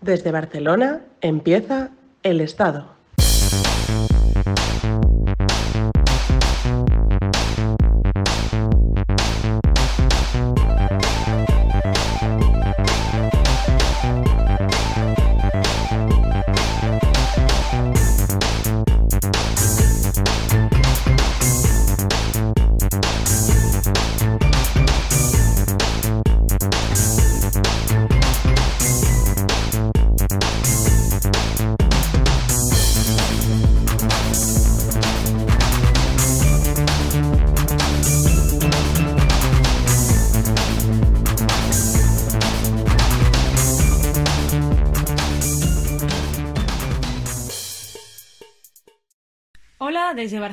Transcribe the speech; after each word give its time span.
Desde 0.00 0.30
Barcelona 0.30 1.00
empieza 1.20 1.90
El 2.22 2.40
Estado. 2.40 2.97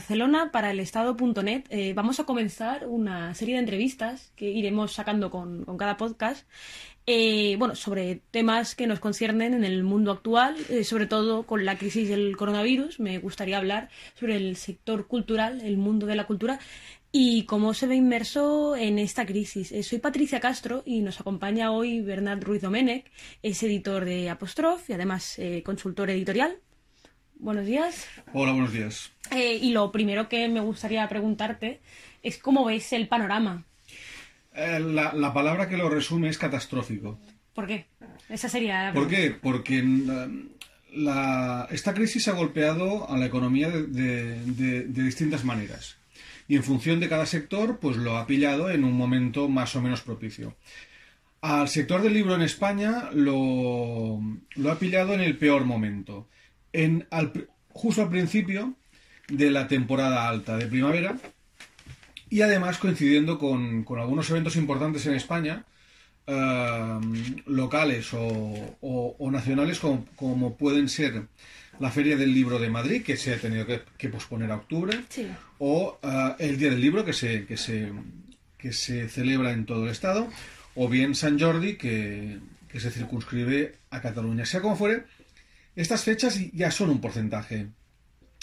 Barcelona 0.06 0.52
para 0.52 0.70
el 0.70 0.80
estado.net 0.80 1.64
eh, 1.72 1.94
vamos 1.96 2.20
a 2.20 2.26
comenzar 2.26 2.86
una 2.86 3.34
serie 3.34 3.56
de 3.56 3.62
entrevistas 3.62 4.32
que 4.36 4.52
iremos 4.52 4.94
sacando 4.94 5.32
con, 5.32 5.66
cada 5.80 5.98
podcast, 5.98 6.48
eh, 7.08 7.56
bueno, 7.58 7.74
sobre 7.74 8.22
temas 8.30 8.76
que 8.76 8.86
nos 8.86 9.00
conciernen 9.00 9.56
en 9.56 9.64
el 9.64 9.84
mundo 9.84 10.12
actual, 10.12 10.58
eh, 10.70 10.84
sobre 10.84 11.08
todo 11.08 11.48
con 11.48 11.66
la 11.66 11.80
crisis 11.80 12.08
del 12.08 12.38
coronavirus. 12.38 13.00
Me 13.00 13.18
gustaría 13.18 13.58
hablar 13.58 13.90
sobre 14.14 14.36
el 14.36 14.58
sector 14.58 15.08
cultural, 15.08 15.62
el 15.62 15.78
mundo 15.78 16.06
de 16.06 16.16
la 16.16 16.28
cultura 16.28 16.60
y 17.12 17.46
cómo 17.46 17.74
se 17.74 17.88
ve 17.88 17.96
inmerso 17.96 18.76
en 18.76 19.00
esta 19.00 19.26
crisis. 19.26 19.74
Soy 19.88 19.98
Patricia 19.98 20.40
Castro 20.40 20.84
y 20.86 21.02
nos 21.02 21.20
acompaña 21.20 21.72
hoy 21.72 22.02
Bernard 22.02 22.44
Ruiz 22.44 22.62
Domenech, 22.62 23.10
es 23.42 23.64
editor 23.64 24.06
de 24.06 24.30
Apostrof 24.30 24.88
y 24.88 24.94
además 24.94 25.40
consultor 25.64 26.12
editorial. 26.12 26.60
Buenos 27.38 27.66
días. 27.66 28.08
Hola, 28.34 28.52
buenos 28.54 28.72
días. 28.74 29.12
Eh, 29.32 29.60
y 29.62 29.72
lo 29.72 29.92
primero 29.92 30.30
que 30.30 30.48
me 30.48 30.60
gustaría 30.62 31.08
preguntarte 31.08 31.80
es 32.24 32.38
cómo 32.38 32.66
ves 32.66 32.94
el 32.94 33.08
panorama. 33.08 33.64
Eh, 34.54 34.80
la, 34.80 35.14
la 35.14 35.34
palabra 35.34 35.68
que 35.68 35.78
lo 35.78 35.90
resume 35.90 36.30
es 36.30 36.38
catastrófico. 36.38 37.20
¿Por 37.54 37.68
qué? 37.68 37.88
Esa 38.30 38.50
sería 38.50 38.86
la 38.86 38.94
¿Por 38.94 39.08
pregunta. 39.08 39.34
qué? 39.36 39.40
Porque 39.42 39.82
mm, 39.84 40.50
la- 40.96 41.68
esta 41.72 41.94
crisis 41.94 42.28
ha 42.28 42.32
golpeado 42.34 43.10
a 43.10 43.18
la 43.18 43.26
economía 43.26 43.70
de, 43.70 43.84
de- 43.88 44.46
de- 44.46 44.82
de 44.86 45.04
distintas 45.04 45.44
maneras. 45.44 45.98
Y 46.48 46.56
en 46.56 46.64
función 46.64 47.00
de 47.00 47.10
cada 47.10 47.26
sector, 47.26 47.80
pues 47.80 47.98
lo 47.98 48.18
ha 48.18 48.28
pillado 48.28 48.70
en 48.70 48.84
un 48.84 48.94
momento 48.94 49.50
más 49.50 49.76
o 49.76 49.82
menos 49.82 50.02
propicio. 50.02 50.56
Al 51.42 51.68
sector 51.68 52.02
del 52.02 52.14
libro 52.14 52.36
en 52.36 52.42
España 52.42 53.10
lo, 53.14 54.20
lo 54.56 54.72
ha 54.72 54.80
pillado 54.80 55.14
en 55.14 55.22
el 55.22 55.38
peor 55.38 55.66
momento. 55.66 56.28
En, 56.84 57.08
al 57.12 57.32
pr- 57.34 57.48
justo 57.70 58.02
al 58.02 58.10
principio 58.10 58.76
de 59.30 59.50
la 59.52 59.68
temporada 59.68 60.28
alta 60.28 60.58
de 60.58 60.68
primavera, 60.68 61.18
y 62.30 62.42
además 62.42 62.78
coincidiendo 62.80 63.38
con, 63.40 63.84
con 63.84 64.00
algunos 64.00 64.30
eventos 64.30 64.56
importantes 64.56 65.06
en 65.06 65.14
España, 65.14 65.66
eh, 66.28 67.00
locales 67.46 68.14
o, 68.14 68.78
o- 68.82 69.16
o 69.18 69.32
nacionales, 69.32 69.80
como, 69.80 70.06
como 70.16 70.58
pueden 70.58 70.90
ser 70.90 71.24
la 71.80 71.92
Feria 71.92 72.16
del 72.18 72.34
Libro 72.34 72.58
de 72.60 72.70
Madrid, 72.70 73.04
que 73.04 73.18
se 73.18 73.34
ha 73.34 73.38
tenido 73.38 73.66
que, 73.66 73.82
que 73.98 74.10
posponer 74.10 74.52
a 74.52 74.56
octubre, 74.56 74.98
Sí. 75.10 75.28
o 75.60 76.00
eh, 76.02 76.34
el 76.40 76.58
Día 76.58 76.70
del 76.72 76.82
Libro, 76.82 77.04
que 77.06 77.14
se, 77.14 77.46
que, 77.46 77.58
se, 77.58 77.92
que 78.58 78.74
se 78.74 79.08
celebra 79.10 79.52
en 79.52 79.66
todo 79.66 79.84
el 79.86 79.92
Estado, 79.92 80.28
o 80.76 80.90
bien 80.90 81.16
San 81.16 81.40
Jordi, 81.40 81.76
que, 81.78 82.40
que 82.70 82.80
se 82.80 82.92
circunscribe 82.92 83.76
a 83.92 84.02
Cataluña. 84.02 84.46
Sea 84.46 84.62
como 84.62 84.76
fuere, 84.76 85.04
estas 85.76 86.04
fechas 86.04 86.40
ya 86.54 86.72
son 86.72 86.90
un 86.90 87.02
porcentaje 87.02 87.70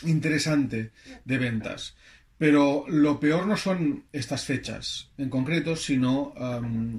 interesante 0.04 0.91
de 1.25 1.38
ventas. 1.38 1.97
Pero 2.38 2.84
lo 2.88 3.20
peor 3.20 3.47
no 3.47 3.56
son 3.56 4.04
estas 4.12 4.44
fechas 4.44 5.10
en 5.16 5.31
concreto, 5.31 5.76
sino 5.76 6.34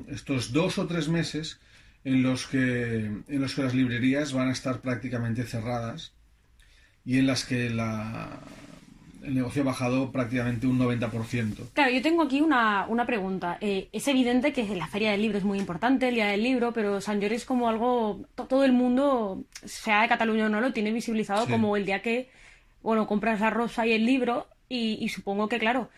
estos 0.07 0.53
dos 0.53 0.77
o 0.77 0.87
tres 0.87 1.09
meses 1.09 1.59
en 2.05 2.23
los, 2.23 2.47
que, 2.47 2.95
en 3.27 3.41
los 3.41 3.55
que 3.55 3.63
las 3.63 3.73
librerías 3.73 4.31
van 4.31 4.49
a 4.49 4.53
estar 4.53 4.79
prácticamente 4.81 5.43
cerradas 5.43 6.13
y 7.05 7.17
en 7.17 7.27
las 7.27 7.43
que 7.43 7.69
la, 7.69 8.39
el 9.23 9.35
negocio 9.35 9.61
ha 9.61 9.65
bajado 9.65 10.11
prácticamente 10.11 10.67
un 10.67 10.77
90%. 10.79 11.69
Claro, 11.73 11.91
yo 11.91 12.01
tengo 12.01 12.23
aquí 12.23 12.41
una, 12.41 12.85
una 12.87 13.05
pregunta. 13.05 13.57
Eh, 13.61 13.89
es 13.91 14.07
evidente 14.07 14.53
que 14.53 14.63
la 14.75 14.87
Feria 14.87 15.11
del 15.11 15.21
Libro 15.21 15.37
es 15.37 15.43
muy 15.43 15.57
importante, 15.59 16.09
el 16.09 16.15
Día 16.15 16.27
del 16.27 16.43
Libro, 16.43 16.73
pero 16.73 16.99
San 17.01 17.21
Jordi 17.21 17.35
es 17.35 17.45
como 17.45 17.69
algo, 17.69 18.21
to- 18.35 18.45
todo 18.45 18.63
el 18.65 18.73
mundo, 18.73 19.43
sea 19.63 20.01
de 20.01 20.07
Cataluña 20.09 20.45
o 20.45 20.49
no, 20.49 20.61
lo 20.61 20.73
tiene 20.73 20.91
visibilizado 20.91 21.45
Sí. 21.45 21.51
como 21.51 21.75
el 21.77 21.85
día 21.85 22.01
que, 22.01 22.29
bueno, 22.81 23.07
compras 23.07 23.39
la 23.39 23.49
rosa 23.49 23.87
y 23.87 23.93
el 23.93 24.05
libro 24.05 24.47
y, 24.69 24.97
y 25.03 25.09
supongo 25.09 25.47
que, 25.47 25.57
claro, 25.59 25.89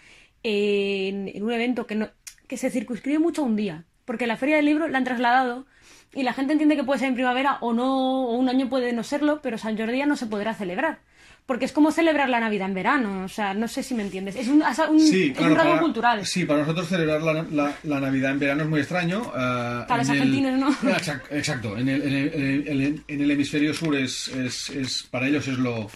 eh, 0.43 1.07
en, 1.09 1.27
en 1.29 1.43
un 1.43 1.51
evento 1.51 1.87
que, 1.87 1.95
no, 1.95 2.09
que 2.47 2.57
se 2.57 2.69
circunscribe 2.69 3.19
mucho 3.19 3.41
a 3.41 3.45
un 3.45 3.55
día, 3.55 3.85
porque 4.05 4.27
la 4.27 4.37
Feria 4.37 4.57
del 4.57 4.65
Libro 4.65 4.87
la 4.87 4.97
han 4.99 5.03
trasladado 5.03 5.65
y 6.13 6.23
la 6.23 6.33
gente 6.33 6.53
entiende 6.53 6.75
que 6.75 6.83
puede 6.83 6.99
ser 6.99 7.09
en 7.09 7.15
primavera 7.15 7.57
o 7.61 7.73
no, 7.73 8.27
o 8.27 8.35
un 8.35 8.47
año 8.49 8.69
puede 8.69 8.93
no 8.93 9.03
serlo, 9.03 9.41
pero 9.41 9.57
San 9.57 9.77
Jordi 9.77 9.97
ya 9.97 10.05
no 10.05 10.15
se 10.15 10.27
podrá 10.27 10.53
celebrar. 10.53 10.99
Porque 11.45 11.65
es 11.65 11.71
como 11.71 11.91
celebrar 11.91 12.27
la 12.27 12.39
Navidad 12.39 12.67
en 12.69 12.73
verano, 12.73 13.23
o 13.23 13.27
sea, 13.27 13.53
no 13.53 13.67
sé 13.67 13.83
si 13.83 13.93
me 13.93 14.01
entiendes. 14.01 14.35
Es 14.35 14.47
un, 14.47 14.63
es 14.63 14.79
un, 14.89 14.99
Sí, 14.99 15.25
es 15.27 15.37
claro, 15.37 15.51
un 15.51 15.57
rasgo 15.57 15.71
para, 15.73 15.81
cultural. 15.83 16.25
Sí, 16.25 16.43
para 16.45 16.61
nosotros 16.61 16.87
celebrar 16.87 17.21
la, 17.21 17.43
la- 17.51 17.75
la 17.83 17.99
Navidad 17.99 18.31
en 18.31 18.39
verano 18.39 18.63
es 18.63 18.69
muy 18.69 18.79
extraño. 18.79 19.21
eh, 19.25 19.85
Para 19.87 19.97
los 19.97 20.09
en 20.09 20.15
el- 20.15 20.21
argentinos, 20.21 20.59
¿no? 20.59 20.69
Exact- 20.97 21.27
Exacto, 21.31 21.77
en 21.77 21.87
el, 21.87 22.01
en 22.01 22.13
el- 22.13 22.67
en 22.67 22.81
el- 22.81 23.03
en 23.07 23.31
hemisferio 23.31 23.73
sur 23.75 23.95
es, 23.95 24.27
es- 24.29 24.69
es- 24.71 25.03
para 25.03 25.27
ellos 25.27 25.47
es 25.47 25.59
lo, 25.59 25.89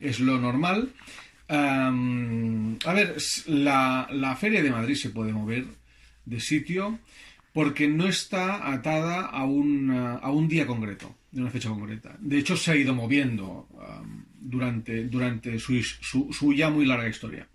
es 0.00 0.18
lo 0.18 0.36
normal. 0.38 0.88
Am, 1.68 2.76
a 2.84 2.92
ver, 2.92 3.16
la, 3.46 4.08
la 4.12 4.36
Feria 4.36 4.62
de 4.62 4.70
Madrid 4.70 4.94
se 4.96 5.10
puede 5.10 5.32
mover 5.32 5.64
de 6.24 6.40
sitio 6.40 6.98
porque 7.52 7.88
no 7.88 8.06
está 8.06 8.72
atada 8.72 9.22
a 9.26 9.44
un, 9.44 9.90
uh, 9.90 10.18
a 10.22 10.30
un 10.30 10.46
día 10.48 10.66
concreto, 10.66 11.14
de 11.30 11.40
una 11.42 11.50
fecha 11.50 11.68
concreta. 11.68 12.16
De 12.20 12.38
hecho, 12.38 12.56
se 12.56 12.72
ha 12.72 12.76
ido 12.76 12.94
moviendo 12.94 13.66
am, 13.80 14.24
durante, 14.40 15.04
durante 15.04 15.58
su, 15.58 15.82
su- 15.82 16.32
su 16.32 16.52
ya 16.52 16.70
muy 16.70 16.84
larga 16.86 17.08
historia. 17.08 17.48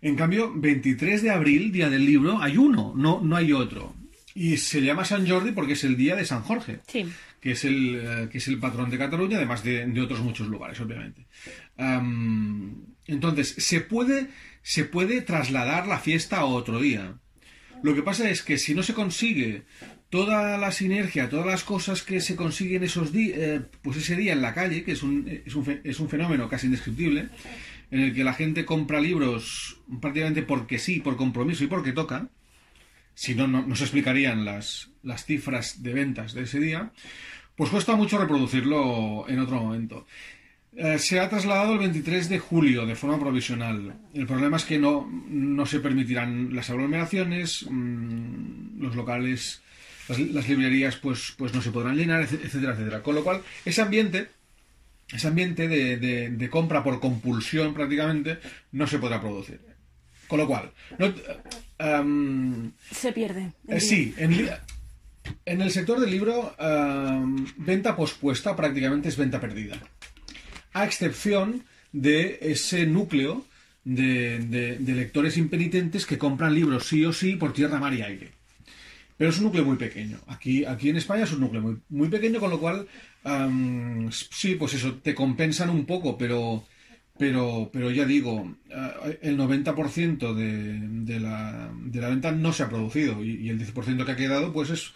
En 0.00 0.16
cambio, 0.16 0.52
23 0.54 1.22
de 1.22 1.30
abril, 1.30 1.70
día 1.70 1.88
del 1.88 2.04
libro, 2.04 2.40
hay 2.42 2.56
uno, 2.56 2.92
no, 2.96 3.20
no 3.22 3.36
hay 3.36 3.52
otro. 3.52 3.94
Y 4.34 4.56
se 4.56 4.80
llama 4.80 5.04
San 5.04 5.28
Jordi 5.28 5.52
porque 5.52 5.74
es 5.74 5.84
el 5.84 5.96
día 5.96 6.16
de 6.16 6.24
San 6.24 6.42
Jorge, 6.42 6.80
Sí. 6.88 7.06
que 7.40 7.52
es 7.52 7.64
el, 7.64 8.00
eh, 8.02 8.28
que 8.30 8.38
es 8.38 8.48
el 8.48 8.58
patrón 8.58 8.90
de 8.90 8.98
Cataluña, 8.98 9.36
además 9.36 9.62
de, 9.62 9.86
de 9.86 10.00
otros 10.00 10.20
muchos 10.20 10.48
lugares, 10.48 10.80
obviamente. 10.80 11.26
Am, 11.76 12.86
entonces, 13.06 13.54
se 13.58 13.80
puede, 13.80 14.28
se 14.62 14.84
puede 14.84 15.20
trasladar 15.22 15.86
la 15.86 15.98
fiesta 15.98 16.38
a 16.38 16.44
otro 16.46 16.80
día. 16.80 17.18
Lo 17.82 17.94
que 17.94 18.02
pasa 18.02 18.28
es 18.30 18.42
que 18.42 18.58
si 18.58 18.74
no 18.74 18.82
se 18.82 18.94
consigue 18.94 19.64
toda 20.12 20.58
la 20.58 20.70
sinergia, 20.72 21.30
todas 21.30 21.46
las 21.46 21.64
cosas 21.64 22.02
que 22.02 22.20
se 22.20 22.36
consiguen 22.36 22.84
esos 22.84 23.12
días, 23.12 23.62
pues 23.80 23.96
ese 23.96 24.14
día 24.14 24.34
en 24.34 24.42
la 24.42 24.52
calle, 24.52 24.84
que 24.84 24.92
es 24.92 25.02
un, 25.02 25.26
es, 25.26 26.00
un, 26.00 26.08
fenómeno 26.10 26.50
casi 26.50 26.66
indescriptible, 26.66 27.30
en 27.90 28.00
el 28.00 28.12
que 28.12 28.22
la 28.22 28.34
gente 28.34 28.66
compra 28.66 29.00
libros 29.00 29.80
prácticamente 30.02 30.42
porque 30.42 30.78
sí, 30.78 31.00
por 31.00 31.16
compromiso 31.16 31.64
y 31.64 31.66
porque 31.66 31.92
toca, 31.92 32.28
si 33.14 33.34
no, 33.34 33.46
no, 33.46 33.66
no 33.66 33.74
se 33.74 33.84
explicarían 33.84 34.44
las, 34.44 34.90
las 35.02 35.24
cifras 35.24 35.82
de 35.82 35.94
ventas 35.94 36.34
de 36.34 36.42
ese 36.42 36.60
día, 36.60 36.92
pues 37.56 37.70
cuesta 37.70 37.96
mucho 37.96 38.18
reproducirlo 38.18 39.24
en 39.28 39.38
otro 39.38 39.62
momento. 39.62 40.06
Eh, 40.76 40.98
se 40.98 41.20
ha 41.20 41.30
trasladado 41.30 41.72
el 41.72 41.78
23 41.78 42.28
de 42.28 42.38
julio 42.38 42.84
de 42.84 42.96
forma 42.96 43.18
provisional. 43.18 43.94
El 44.12 44.26
problema 44.26 44.58
es 44.58 44.66
que 44.66 44.78
no, 44.78 45.10
no 45.26 45.64
se 45.64 45.80
permitirán 45.80 46.54
las 46.54 46.68
aglomeraciones, 46.68 47.66
mm, 47.70 48.82
los 48.82 48.94
locales, 48.94 49.62
las, 50.08 50.18
las 50.18 50.48
librerías 50.48 50.96
pues, 50.96 51.34
pues 51.36 51.52
no 51.54 51.60
se 51.62 51.70
podrán 51.70 51.96
llenar, 51.96 52.22
etc- 52.22 52.40
etcétera, 52.44 52.72
etcétera. 52.72 53.02
Con 53.02 53.14
lo 53.14 53.24
cual, 53.24 53.42
ese 53.64 53.82
ambiente, 53.82 54.28
ese 55.12 55.28
ambiente 55.28 55.68
de, 55.68 55.96
de- 55.96 56.30
de 56.30 56.50
compra 56.50 56.82
por 56.82 57.00
compulsión 57.00 57.74
prácticamente, 57.74 58.38
no 58.72 58.86
se 58.86 58.98
podrá 58.98 59.20
producir. 59.20 59.60
Con 60.28 60.38
lo 60.38 60.46
cual, 60.46 60.70
no, 60.98 61.12
Se 62.90 63.12
pierde. 63.12 63.52
eh, 63.68 63.80
sí, 63.80 64.14
en, 64.16 64.48
en 65.44 65.60
el 65.60 65.70
sector 65.70 66.00
del 66.00 66.10
libro, 66.10 66.54
em, 66.58 67.46
venta 67.58 67.94
pospuesta 67.96 68.56
prácticamente 68.56 69.08
es 69.08 69.16
venta 69.16 69.40
perdida. 69.40 69.76
A 70.72 70.84
excepción 70.84 71.64
de 71.92 72.38
ese 72.40 72.86
núcleo 72.86 73.44
de, 73.84 74.38
de- 74.38 74.78
de 74.78 74.94
lectores 74.94 75.36
impenitentes 75.36 76.06
que 76.06 76.16
compran 76.18 76.54
libros 76.54 76.86
sí 76.86 77.04
o 77.04 77.12
sí 77.12 77.36
por 77.36 77.52
tierra, 77.52 77.78
mar 77.78 77.92
y 77.92 78.02
aire. 78.02 78.30
Pero 79.16 79.30
es 79.30 79.38
un 79.38 79.44
núcleo 79.44 79.64
muy 79.64 79.76
pequeño. 79.76 80.18
Aquí, 80.26 80.64
aquí 80.64 80.88
en 80.88 80.96
España 80.96 81.24
es 81.24 81.32
un 81.32 81.40
núcleo 81.40 81.80
muy, 81.88 82.08
pequeño, 82.08 82.40
con 82.40 82.50
lo 82.50 82.60
cual, 82.60 82.86
am, 83.24 84.10
sí, 84.10 84.56
pues 84.56 84.74
eso, 84.74 84.94
te 84.96 85.14
compensan 85.14 85.70
un 85.70 85.84
poco, 85.86 86.18
pero, 86.18 86.64
pero, 87.18 87.70
pero 87.72 87.90
ya 87.90 88.04
digo, 88.04 88.56
eh, 88.70 89.18
el 89.22 89.38
90% 89.38 90.34
de, 90.34 90.78
de, 91.04 91.20
la, 91.20 91.70
de 91.74 92.00
la 92.00 92.08
venta 92.08 92.32
no 92.32 92.52
se 92.52 92.64
ha 92.64 92.68
producido 92.68 93.22
y, 93.24 93.48
el 93.48 93.58
10% 93.60 94.04
que 94.04 94.12
ha 94.12 94.16
quedado, 94.16 94.52
pues 94.52 94.70
es 94.70 94.92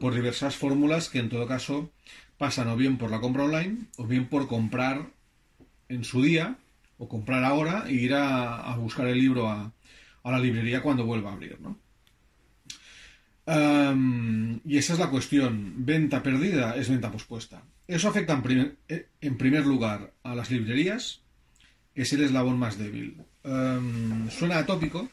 por 0.00 0.14
diversas 0.14 0.56
fórmulas 0.56 1.08
que 1.08 1.18
en 1.18 1.28
todo 1.28 1.46
caso 1.46 1.90
pasan 2.38 2.68
o 2.68 2.76
bien 2.76 2.98
por 2.98 3.10
la 3.10 3.20
compra 3.20 3.44
online 3.44 3.78
o 3.96 4.06
bien 4.06 4.28
por 4.28 4.46
comprar 4.48 5.10
en 5.88 6.04
su 6.04 6.22
día 6.22 6.56
o 6.98 7.08
comprar 7.08 7.44
ahora 7.44 7.84
e 7.88 7.94
ir 7.94 8.14
a, 8.14 8.72
a 8.72 8.76
buscar 8.76 9.06
el 9.08 9.18
libro 9.18 9.48
a, 9.48 9.72
a 10.22 10.30
la 10.30 10.38
librería 10.38 10.82
cuando 10.82 11.04
vuelva 11.04 11.30
a 11.30 11.32
abrir, 11.34 11.60
¿no? 11.60 11.78
Y 14.64 14.76
esa 14.76 14.92
es 14.92 14.98
la 14.98 15.08
cuestión. 15.10 15.74
Venta 15.86 16.22
perdida 16.22 16.76
es 16.76 16.88
venta 16.90 17.10
pospuesta. 17.10 17.62
Eso 17.86 18.08
afecta 18.08 18.34
en 18.34 18.42
primer, 18.42 18.76
eh, 18.88 19.06
en 19.22 19.38
primer 19.38 19.64
lugar 19.66 20.12
a 20.22 20.34
las 20.34 20.50
librerías, 20.50 21.22
que 21.94 22.02
es 22.02 22.12
el 22.12 22.22
eslabón 22.24 22.58
más 22.58 22.76
débil. 22.78 23.16
Suena 24.30 24.58
atópico, 24.58 25.08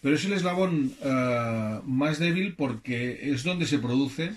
pero 0.00 0.14
es 0.14 0.24
el 0.24 0.34
eslabón 0.34 0.94
eh, 1.02 1.80
más 1.84 2.20
débil 2.20 2.54
porque 2.54 3.32
es 3.32 3.42
donde 3.42 3.66
se 3.66 3.80
produce, 3.80 4.34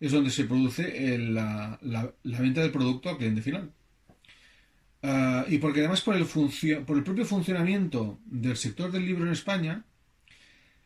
es 0.00 0.12
donde 0.12 0.30
se 0.30 0.44
produce 0.44 1.14
el- 1.14 1.34
la, 1.34 1.78
venta 2.22 2.62
del 2.62 2.70
producto 2.70 3.10
al 3.10 3.18
cliente 3.18 3.42
final. 3.42 3.70
Eh, 5.02 5.44
y 5.48 5.58
porque 5.58 5.80
además 5.80 6.00
por 6.00 6.16
el, 6.16 6.24
por 6.86 6.96
el 6.96 7.04
propio 7.04 7.26
funcionamiento 7.26 8.18
del 8.24 8.56
sector 8.56 8.90
del 8.90 9.04
libro 9.04 9.26
en 9.26 9.32
España, 9.32 9.84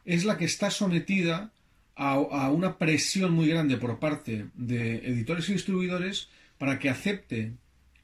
es 0.05 0.25
la 0.25 0.37
que 0.37 0.46
está 0.46 0.70
sometida 0.73 1.52
a, 2.00 2.50
una 2.50 2.79
presión 2.79 3.32
muy 3.32 3.47
grande 3.47 3.76
por 3.76 3.99
parte 3.99 4.47
de 4.55 5.06
editores 5.06 5.49
y 5.49 5.52
distribuidores 5.52 6.31
para 6.56 6.79
que 6.79 6.88
acepte 6.88 7.52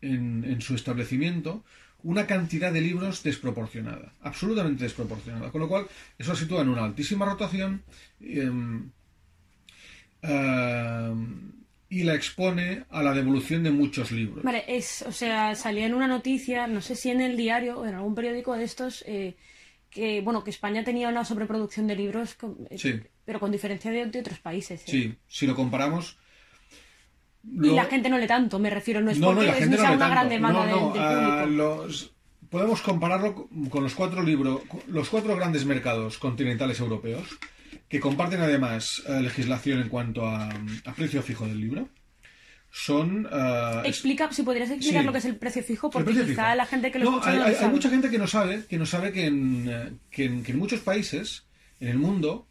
en, 0.02 0.60
su 0.60 0.74
establecimiento 0.74 1.64
una 2.02 2.26
cantidad 2.26 2.70
de 2.72 2.82
libros 2.82 3.22
desproporcionada, 3.22 4.12
absolutamente 4.20 4.84
desproporcionada. 4.84 5.50
Con 5.50 5.62
lo 5.62 5.68
cual, 5.68 5.86
eso 6.18 6.36
sitúa 6.36 6.60
en 6.60 6.68
una 6.68 6.84
altísima 6.84 7.24
rotación 7.24 7.82
em, 8.20 8.90
em, 10.20 11.52
y 11.88 12.04
la 12.04 12.14
expone 12.14 12.84
a 12.90 13.02
la 13.02 13.14
devolución 13.14 13.62
de 13.62 13.70
muchos 13.70 14.12
libros. 14.12 14.44
Vale, 14.44 14.64
es, 14.68 15.02
o 15.02 15.12
sea, 15.12 15.54
salía 15.54 15.86
en 15.86 15.94
una 15.94 16.06
noticia, 16.06 16.66
no 16.66 16.82
sé 16.82 16.96
si 16.96 17.10
en 17.10 17.22
el 17.22 17.36
diario 17.36 17.80
o 17.80 17.86
en 17.86 17.94
algún 17.94 18.14
periódico 18.14 18.54
de 18.54 18.64
estos, 18.64 19.02
eh, 19.06 19.36
que, 19.96 20.20
bueno, 20.20 20.44
que 20.44 20.50
España 20.50 20.84
tenía 20.84 21.08
una 21.08 21.24
sobreproducción 21.24 21.86
de 21.86 21.96
libros, 21.96 22.34
con- 22.34 22.56
eh, 22.70 22.76
Sí. 22.78 23.00
pero 23.24 23.40
con 23.40 23.50
diferencia 23.50 23.90
de, 23.90 24.04
de 24.06 24.20
otros 24.20 24.38
países. 24.40 24.82
eh. 24.82 24.84
Sí, 24.86 25.14
si 25.26 25.46
lo 25.46 25.54
comparamos. 25.56 26.18
Y 27.42 27.70
la 27.70 27.84
gente 27.86 28.10
no 28.10 28.18
lee 28.18 28.26
tanto, 28.26 28.58
me 28.58 28.68
refiero, 28.70 29.00
no 29.00 29.10
es 29.10 29.18
No, 29.18 29.28
no, 29.28 29.34
porque 29.36 29.46
la 29.46 29.52
es- 29.52 29.58
gente 29.60 29.76
no 29.76 29.82
sea 29.82 29.92
una 29.92 30.08
gran 30.08 30.28
demanda 30.28 30.66
No, 30.66 30.92
del- 30.92 31.02
ah, 31.02 31.42
público. 31.44 31.62
los- 31.62 32.12
podemos 32.50 32.82
compararlo 32.82 33.34
con- 33.34 33.66
con 33.70 33.82
los 33.84 33.94
cuatro 33.94 34.22
libros, 34.22 34.60
los 34.88 35.08
cuatro 35.08 35.34
grandes 35.34 35.64
mercados 35.64 36.18
continentales 36.18 36.78
europeos, 36.80 37.26
que 37.88 38.00
comparten 38.00 38.40
además 38.40 39.02
eh, 39.08 39.20
legislación 39.22 39.80
en 39.80 39.88
cuanto 39.88 40.26
a, 40.26 40.48
a 40.50 40.92
precio 40.94 41.22
fijo 41.22 41.46
del 41.46 41.60
libro. 41.60 41.88
Son. 42.78 43.26
es- 43.32 43.88
Explica, 43.88 44.30
si 44.32 44.42
podrías 44.42 44.68
explicar 44.70 45.00
Sí. 45.00 45.06
lo 45.06 45.12
que 45.12 45.18
es 45.18 45.24
el 45.24 45.36
precio 45.36 45.62
fijo, 45.62 45.88
porque 45.88 46.04
precio 46.12 46.26
quizá 46.26 46.44
fijo. 46.44 46.56
la 46.56 46.66
gente 46.66 46.92
que 46.92 46.98
lo 46.98 47.04
No, 47.06 47.10
escucha 47.12 47.30
hay, 47.30 47.36
no 47.36 47.40
lo 47.40 47.46
hay- 47.48 47.54
hay 47.54 47.60
sabe. 47.60 47.72
mucha 47.72 47.88
gente 47.90 48.10
que 48.10 48.18
no 48.18 48.26
sabe 48.26 48.64
que 48.68 48.78
no 48.78 48.84
sabe 48.86 49.12
que 49.12 49.24
en, 49.26 49.66
eh, 49.66 49.92
que 50.10 50.24
en, 50.26 50.42
que 50.42 50.52
en 50.52 50.58
muchos 50.58 50.80
países 50.80 51.46
en 51.80 51.88
el 51.88 51.96
mundo 51.98 52.46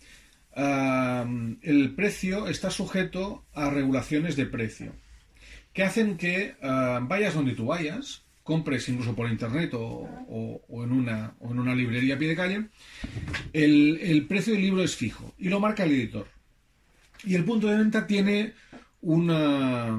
ah, 0.56 1.26
el 1.62 1.94
precio 1.96 2.48
está 2.48 2.72
sujeto 2.72 3.46
a 3.54 3.70
regulaciones 3.70 4.36
de 4.36 4.46
precio 4.48 4.94
que 5.74 5.84
hacen 5.84 6.18
que 6.18 6.56
vayas 7.04 7.34
donde 7.36 7.54
tú 7.54 7.66
vayas 7.68 8.24
compres 8.42 8.88
incluso 8.90 9.16
por 9.16 9.30
internet 9.30 9.74
o, 9.76 9.82
o- 10.28 10.62
o 10.68 10.84
en 10.84 10.92
una 10.92 11.36
o 11.40 11.52
en 11.52 11.60
una 11.60 11.76
librería 11.76 12.16
a 12.16 12.18
pie 12.18 12.30
de 12.30 12.36
calle 12.36 12.66
el, 13.54 14.00
el 14.02 14.26
precio 14.28 14.54
del 14.54 14.62
libro 14.64 14.82
es 14.84 14.96
fijo 14.96 15.34
y 15.38 15.50
lo 15.50 15.60
marca 15.60 15.84
el 15.84 15.92
editor 15.92 16.28
y 17.24 17.36
el 17.36 17.44
punto 17.44 17.68
de 17.68 17.78
venta 17.78 18.08
tiene 18.08 18.54
una, 19.06 19.96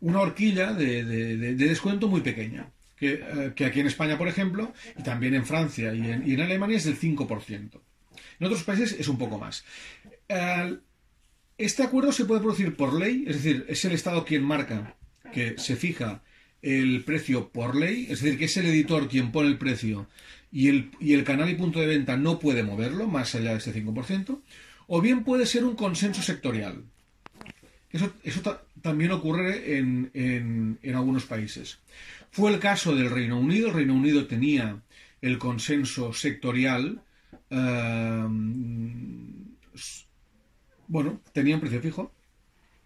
una 0.00 0.20
horquilla 0.20 0.72
de, 0.72 1.04
de- 1.04 1.36
de- 1.36 1.54
de 1.54 1.68
descuento 1.68 2.08
muy 2.08 2.22
pequeña, 2.22 2.70
que, 2.96 3.12
eh, 3.22 3.52
que 3.54 3.64
aquí 3.66 3.80
en 3.80 3.86
España, 3.86 4.16
por 4.18 4.28
ejemplo, 4.28 4.72
y 4.98 5.02
también 5.02 5.34
en 5.34 5.44
Francia 5.46 5.94
y 5.94 6.00
en, 6.10 6.26
y 6.28 6.34
en 6.34 6.40
Alemania 6.40 6.76
es 6.78 6.84
del 6.84 6.98
5%. 6.98 7.80
En 8.40 8.46
otros 8.46 8.64
países 8.64 8.96
es 8.98 9.08
un 9.08 9.18
poco 9.18 9.38
más. 9.38 9.64
Este 11.58 11.82
acuerdo 11.82 12.12
se 12.12 12.24
puede 12.24 12.40
producir 12.40 12.74
por 12.76 12.94
ley, 12.98 13.24
es 13.26 13.36
decir, 13.42 13.66
es 13.68 13.84
el 13.84 13.92
Estado 13.92 14.24
quien 14.24 14.42
marca 14.42 14.96
que 15.34 15.58
se 15.58 15.76
fija 15.76 16.22
el 16.62 17.04
precio 17.04 17.50
por 17.50 17.76
ley, 17.76 18.06
es 18.08 18.20
decir, 18.22 18.38
que 18.38 18.46
es 18.46 18.56
el 18.56 18.66
editor 18.66 19.08
quien 19.08 19.30
pone 19.32 19.48
el 19.48 19.58
precio 19.58 20.06
y 20.50 20.68
el, 20.68 20.90
y 21.00 21.12
el 21.12 21.24
canal 21.24 21.50
y 21.50 21.54
punto 21.54 21.78
de 21.80 21.86
venta 21.86 22.16
no 22.16 22.38
puede 22.38 22.62
moverlo 22.62 23.06
más 23.06 23.34
allá 23.34 23.50
de 23.52 23.58
este 23.58 23.74
5%, 23.74 24.40
o 24.86 25.00
bien 25.02 25.22
puede 25.24 25.44
ser 25.46 25.64
un 25.64 25.76
consenso 25.76 26.22
sectorial. 26.22 26.82
Eso, 27.92 28.12
eso 28.22 28.40
ta- 28.40 28.62
también 28.82 29.10
ocurre 29.12 29.76
en, 29.78 30.78
algunos 30.94 31.24
países. 31.26 31.78
Fue 32.30 32.52
el 32.52 32.60
caso 32.60 32.94
del 32.94 33.10
Reino 33.10 33.38
Unido. 33.38 33.68
El 33.68 33.74
Reino 33.74 33.94
Unido 33.94 34.26
tenía 34.26 34.80
el 35.20 35.38
consenso 35.38 36.12
sectorial. 36.12 37.02
eh, 37.50 38.26
s- 39.74 40.04
bueno, 40.86 41.20
tenía 41.32 41.56
un 41.56 41.60
precio 41.60 41.80
fijo. 41.80 42.12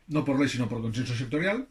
No 0.09 0.25
por 0.25 0.39
ley, 0.39 0.49
sino 0.49 0.69
por 0.69 0.81
consenso 0.83 1.15
sectorial. 1.15 1.69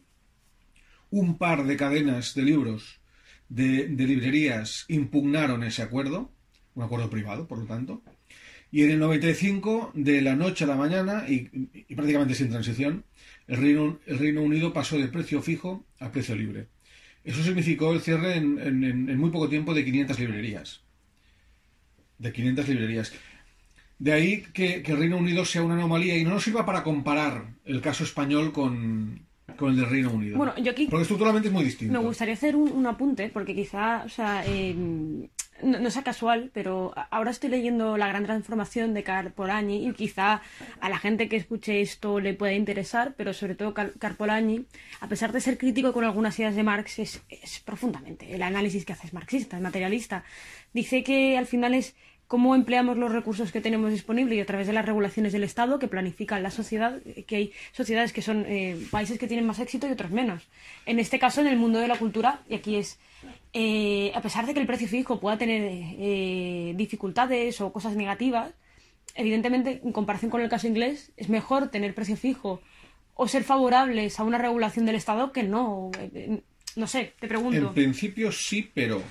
Un 1.10 1.38
par 1.38 1.64
de 1.64 1.76
cadenas 1.76 2.34
de 2.34 2.42
libros 2.42 3.00
de 3.48 3.86
librerías 3.88 4.84
impugnaron 4.88 5.62
ese 5.62 5.82
acuerdo. 5.82 6.30
Un 6.74 6.82
acuerdo 6.84 7.10
privado, 7.10 7.46
por 7.46 7.58
lo 7.58 7.66
tanto. 7.66 8.02
Y 8.74 8.82
en 8.82 8.90
el 8.90 8.98
95, 8.98 9.92
de 9.94 10.20
la 10.20 10.34
noche 10.34 10.64
a 10.64 10.66
la 10.66 10.74
mañana, 10.74 11.26
y, 11.28 11.48
y 11.88 11.94
prácticamente 11.94 12.34
sin 12.34 12.50
transición, 12.50 13.04
el 13.46 13.58
Reino, 13.58 14.00
el 14.04 14.18
Reino 14.18 14.42
Unido 14.42 14.72
pasó 14.72 14.98
de 14.98 15.06
precio 15.06 15.40
fijo 15.42 15.84
a 16.00 16.10
precio 16.10 16.34
libre. 16.34 16.66
Eso 17.22 17.40
significó 17.44 17.92
el 17.92 18.00
cierre 18.00 18.34
en, 18.36 18.58
en- 18.58 18.82
en- 18.82 19.08
en 19.10 19.18
muy 19.18 19.30
poco 19.30 19.48
tiempo 19.48 19.74
de 19.74 19.84
500 19.84 20.18
librerías. 20.18 20.80
De 22.18 22.32
500 22.32 22.68
librerías. 22.68 23.12
De 24.00 24.12
ahí 24.12 24.42
que, 24.52 24.82
que 24.82 24.90
el 24.92 24.98
Reino 24.98 25.18
Unido 25.18 25.44
sea 25.44 25.62
una 25.62 25.74
anomalía 25.74 26.16
y 26.16 26.24
no 26.24 26.30
nos 26.30 26.42
sirva 26.42 26.66
para 26.66 26.82
comparar 26.82 27.44
el 27.64 27.80
caso 27.80 28.02
español 28.02 28.50
con, 28.52 29.20
con 29.56 29.70
el 29.70 29.76
del 29.76 29.88
Reino 29.88 30.10
Unido. 30.10 30.36
Bueno, 30.36 30.52
yo 30.58 30.72
aquí 30.72 30.88
Porque 30.90 31.02
estructuralmente 31.02 31.46
es 31.48 31.54
muy 31.54 31.62
distinto. 31.64 31.92
Me 31.92 32.00
gustaría 32.04 32.34
hacer 32.34 32.56
un, 32.56 32.72
un 32.72 32.86
apunte, 32.88 33.30
porque 33.32 33.54
quizá, 33.54 34.02
o 34.04 34.08
sea, 34.08 34.42
eh, 34.46 34.74
no, 35.62 35.78
no 35.78 35.90
sea 35.90 36.02
casual, 36.02 36.50
pero 36.52 36.92
ahora 37.10 37.30
estoy 37.30 37.50
leyendo 37.50 37.96
La 37.96 38.08
gran 38.08 38.24
transformación 38.24 38.92
de 38.94 39.02
Carpolagni 39.02 39.86
y 39.86 39.92
quizá 39.92 40.42
a 40.80 40.88
la 40.88 40.98
gente 40.98 41.28
que 41.28 41.36
escuche 41.36 41.80
esto 41.80 42.20
le 42.20 42.34
pueda 42.34 42.52
interesar, 42.52 43.14
pero 43.16 43.32
sobre 43.32 43.54
todo 43.54 43.72
Car- 43.74 43.92
Carpolagni, 43.98 44.66
a 45.00 45.08
pesar 45.08 45.32
de 45.32 45.40
ser 45.40 45.56
crítico 45.58 45.92
con 45.92 46.04
algunas 46.04 46.38
ideas 46.38 46.54
de 46.56 46.62
Marx, 46.62 46.98
es, 46.98 47.22
es 47.28 47.60
profundamente 47.60 48.34
el 48.34 48.42
análisis 48.42 48.84
que 48.84 48.92
hace 48.92 49.06
es 49.06 49.12
marxista, 49.14 49.56
es 49.56 49.62
materialista. 49.62 50.24
Dice 50.72 51.02
que 51.04 51.38
al 51.38 51.46
final 51.46 51.74
es 51.74 51.94
cómo 52.26 52.54
empleamos 52.54 52.96
los 52.96 53.12
recursos 53.12 53.52
que 53.52 53.60
tenemos 53.60 53.90
disponibles 53.90 54.38
y 54.38 54.40
a 54.40 54.46
través 54.46 54.66
de 54.66 54.72
las 54.72 54.84
regulaciones 54.84 55.32
del 55.32 55.44
Estado 55.44 55.78
que 55.78 55.88
planifican 55.88 56.42
la 56.42 56.50
sociedad, 56.50 57.00
que 57.26 57.36
hay 57.36 57.52
sociedades 57.72 58.12
que 58.12 58.22
son 58.22 58.44
eh, 58.46 58.78
países 58.90 59.18
que 59.18 59.26
tienen 59.26 59.46
más 59.46 59.58
éxito 59.58 59.86
y 59.86 59.92
otros 59.92 60.10
menos. 60.10 60.42
En 60.86 60.98
este 60.98 61.18
caso, 61.18 61.40
en 61.40 61.46
el 61.48 61.56
mundo 61.56 61.78
de 61.78 61.88
la 61.88 61.96
cultura, 61.98 62.40
y 62.48 62.54
aquí 62.54 62.76
es, 62.76 62.98
eh, 63.52 64.12
a 64.14 64.20
pesar 64.22 64.46
de 64.46 64.54
que 64.54 64.60
el 64.60 64.66
precio 64.66 64.88
fijo 64.88 65.20
pueda 65.20 65.36
tener 65.38 65.62
eh, 65.64 66.72
dificultades 66.76 67.60
o 67.60 67.72
cosas 67.72 67.94
negativas, 67.94 68.52
evidentemente, 69.14 69.80
en 69.84 69.92
comparación 69.92 70.30
con 70.30 70.40
el 70.40 70.48
caso 70.48 70.66
inglés, 70.66 71.12
es 71.16 71.28
mejor 71.28 71.68
tener 71.68 71.94
precio 71.94 72.16
fijo 72.16 72.60
o 73.14 73.28
ser 73.28 73.44
favorables 73.44 74.18
a 74.18 74.24
una 74.24 74.38
regulación 74.38 74.86
del 74.86 74.96
Estado 74.96 75.30
que 75.30 75.42
no. 75.42 75.90
eh, 75.98 76.42
no 76.76 76.86
sé, 76.86 77.14
te 77.20 77.28
pregunto. 77.28 77.68
En 77.68 77.74
principio 77.74 78.32
sí, 78.32 78.70
pero 78.74 79.02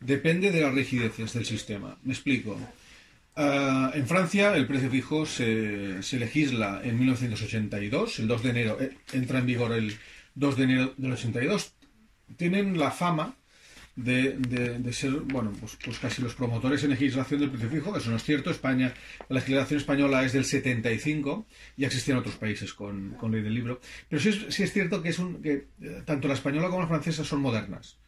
depende 0.00 0.50
de 0.50 0.60
las 0.62 0.74
rigideces 0.74 1.32
del 1.32 1.44
sistema. 1.46 1.96
Me 2.04 2.12
explico. 2.12 2.58
Ah, 3.36 3.92
en 3.94 4.06
Francia 4.06 4.56
el 4.56 4.66
precio 4.66 4.90
fijo 4.90 5.24
se, 5.24 6.00
legisla 6.18 6.80
en 6.82 6.98
1982, 6.98 8.18
el 8.18 8.26
2 8.28 8.42
de 8.42 8.50
enero, 8.50 8.78
eh, 8.80 8.96
entra 9.12 9.38
en 9.38 9.46
vigor 9.46 9.72
el 9.72 9.96
2 10.34 10.56
de 10.56 10.64
enero 10.64 10.94
del 10.96 11.12
82. 11.12 11.72
Tienen 12.36 12.78
la 12.78 12.90
fama 12.90 13.36
de, 13.94 14.34
de- 14.38 14.78
de 14.78 14.92
ser, 14.92 15.10
bueno, 15.12 15.52
pues, 15.60 15.76
pues 15.84 15.98
casi 15.98 16.20
los 16.22 16.34
promotores 16.34 16.82
en 16.84 16.90
legislación 16.90 17.40
del 17.40 17.50
precio 17.50 17.70
fijo. 17.70 17.96
Eso 17.96 18.10
no 18.10 18.16
es 18.16 18.24
cierto. 18.24 18.50
España, 18.50 18.92
la 19.28 19.34
legislación 19.36 19.78
española 19.80 20.24
es 20.24 20.32
del 20.32 20.44
75, 20.44 21.46
ya 21.76 21.86
existían 21.86 22.18
otros 22.18 22.36
países 22.36 22.74
con, 22.74 23.10
con 23.18 23.30
ley 23.32 23.42
del 23.42 23.54
libro. 23.54 23.80
Pero 24.08 24.20
sí 24.20 24.28
es, 24.30 24.54
sí 24.54 24.62
es 24.64 24.72
cierto 24.72 25.00
que, 25.02 25.08
es 25.10 25.18
un, 25.20 25.42
que 25.42 25.66
eh, 25.80 26.02
tanto 26.04 26.26
la 26.28 26.34
española 26.34 26.68
como 26.68 26.82
la 26.82 26.88
francesa 26.88 27.24
son 27.24 27.40
modernas. 27.40 27.98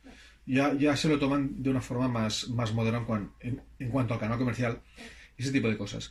Ya, 0.47 0.73
ya 0.75 0.97
se 0.97 1.09
lo 1.09 1.19
toman 1.19 1.63
de 1.63 1.71
una 1.71 1.81
forma 1.81 2.09
más, 2.09 2.49
más 2.49 2.73
moderna 2.75 2.99
en, 2.99 3.05
cuan- 3.05 3.33
en- 3.41 3.63
en 3.79 3.91
cuanto 3.91 4.15
al 4.15 4.21
canal 4.21 4.39
comercial 4.39 4.81
y 5.37 5.43
ese 5.43 5.53
tipo 5.53 5.69
de 5.69 5.77
cosas. 5.77 6.11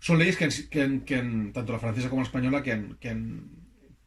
son 0.00 0.18
leyes 0.18 0.36
que, 0.36 0.48
que 0.70 1.50
tanto 1.52 1.72
la 1.72 1.78
francesa 1.78 2.08
como 2.08 2.22
la 2.22 2.26
española, 2.26 2.62
que, 2.62 2.72
han- 2.72 2.96
que, 2.98 3.10
han- 3.10 3.50